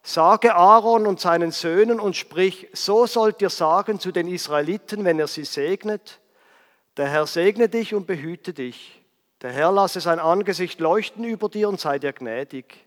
Sage 0.03 0.55
Aaron 0.55 1.05
und 1.05 1.19
seinen 1.19 1.51
Söhnen 1.51 1.99
und 1.99 2.15
sprich, 2.15 2.69
so 2.71 3.05
sollt 3.07 3.41
ihr 3.41 3.49
sagen 3.49 3.99
zu 3.99 4.13
den 4.13 4.27
Israeliten, 4.29 5.03
wenn 5.03 5.19
er 5.19 5.27
sie 5.27 5.43
segnet, 5.43 6.21
der 6.97 7.09
Herr 7.09 7.27
segne 7.27 7.69
dich 7.69 7.93
und 7.93 8.07
behüte 8.07 8.53
dich. 8.53 9.01
Der 9.41 9.51
Herr 9.51 9.71
lasse 9.71 10.01
sein 10.01 10.19
Angesicht 10.19 10.79
leuchten 10.79 11.23
über 11.23 11.47
dir 11.47 11.69
und 11.69 11.79
sei 11.79 11.99
dir 11.99 12.11
gnädig. 12.11 12.85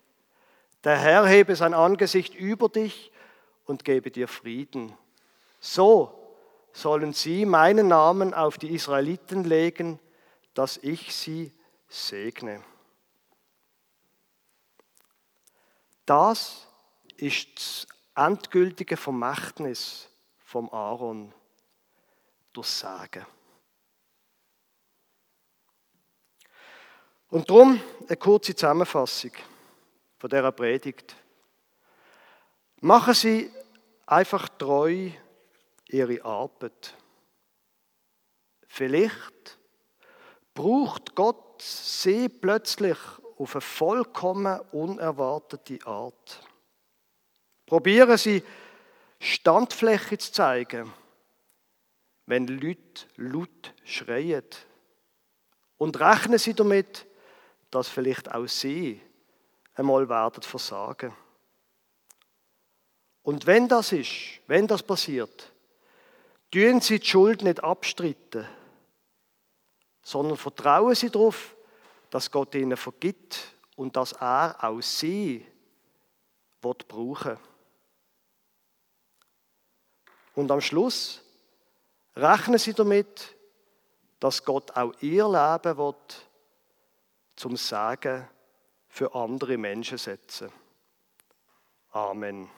Der 0.83 0.99
Herr 0.99 1.27
hebe 1.27 1.55
sein 1.55 1.75
Angesicht 1.75 2.35
über 2.35 2.69
dich 2.69 3.13
und 3.67 3.85
gebe 3.85 4.11
dir 4.11 4.27
Frieden. 4.27 4.93
So 5.61 6.37
sollen 6.73 7.13
sie 7.13 7.47
meinen 7.47 7.89
Namen 7.89 8.35
auf 8.35 8.59
die 8.59 8.75
Israeliten 8.75 9.45
legen, 9.45 10.01
dass 10.55 10.77
ich 10.79 11.15
sie 11.15 11.53
segne. 11.89 12.63
Das 16.07 16.67
ist 17.17 17.49
das 17.57 17.87
endgültige 18.17 18.97
Vermächtnis 18.97 20.09
vom 20.39 20.69
Aaron 20.71 21.33
durch 22.53 22.67
Sagen. 22.67 23.25
Und 27.31 27.49
darum 27.49 27.81
eine 28.09 28.17
kurze 28.17 28.55
Zusammenfassung 28.55 29.31
von 30.19 30.29
dieser 30.29 30.51
Predigt. 30.53 31.15
Machen 32.81 33.15
Sie 33.15 33.51
einfach 34.07 34.49
treu 34.49 35.11
Ihre 35.89 36.25
Arbeit. 36.25 36.97
Vielleicht 38.67 39.59
braucht 40.55 41.15
Gott 41.15 41.63
Sie 41.63 42.29
plötzlich 42.29 42.99
auf 43.39 43.55
eine 43.55 43.61
vollkommen 43.61 44.61
unerwartete 44.73 45.79
Art. 45.87 46.43
Probieren 47.67 48.19
Sie, 48.19 48.43
Standfläche 49.21 50.19
zu 50.19 50.33
zeigen, 50.33 50.93
wenn 52.27 52.47
Leute 52.47 53.07
laut 53.17 53.75
schreien. 53.85 54.45
Und 55.77 56.01
rechnen 56.01 56.39
Sie 56.39 56.55
damit, 56.55 57.07
dass 57.71 57.89
vielleicht 57.89 58.33
auch 58.33 58.47
sie 58.47 59.01
einmal 59.75 60.09
werden 60.09 60.43
versagen. 60.43 61.15
Und 63.23 63.47
wenn 63.47 63.69
das 63.69 63.93
ist, 63.93 64.41
wenn 64.47 64.67
das 64.67 64.83
passiert, 64.83 65.53
tun 66.51 66.81
Sie 66.81 66.99
die 66.99 67.07
Schuld 67.07 67.43
nicht 67.43 67.63
abstreiten, 67.63 68.47
sondern 70.03 70.37
vertrauen 70.37 70.95
Sie 70.95 71.11
darauf, 71.11 71.55
dass 72.11 72.31
Gott 72.31 72.55
ihnen 72.55 72.77
vergibt 72.77 73.55
und 73.77 73.97
dass 73.97 74.13
er 74.13 74.57
auch 74.61 74.81
sie 74.81 75.47
wird 76.61 76.89
brauchen. 76.89 77.39
Und 80.35 80.51
am 80.51 80.61
Schluss 80.61 81.23
rechnen 82.17 82.59
Sie 82.59 82.75
damit, 82.75 83.37
dass 84.19 84.45
Gott 84.45 84.77
auch 84.77 84.93
ihr 85.01 85.29
Leben 85.29 85.77
wird 85.79 86.30
zum 87.41 87.57
Sagen 87.57 88.29
für 88.87 89.15
andere 89.15 89.57
Menschen 89.57 89.97
setzen. 89.97 90.53
Amen. 91.89 92.51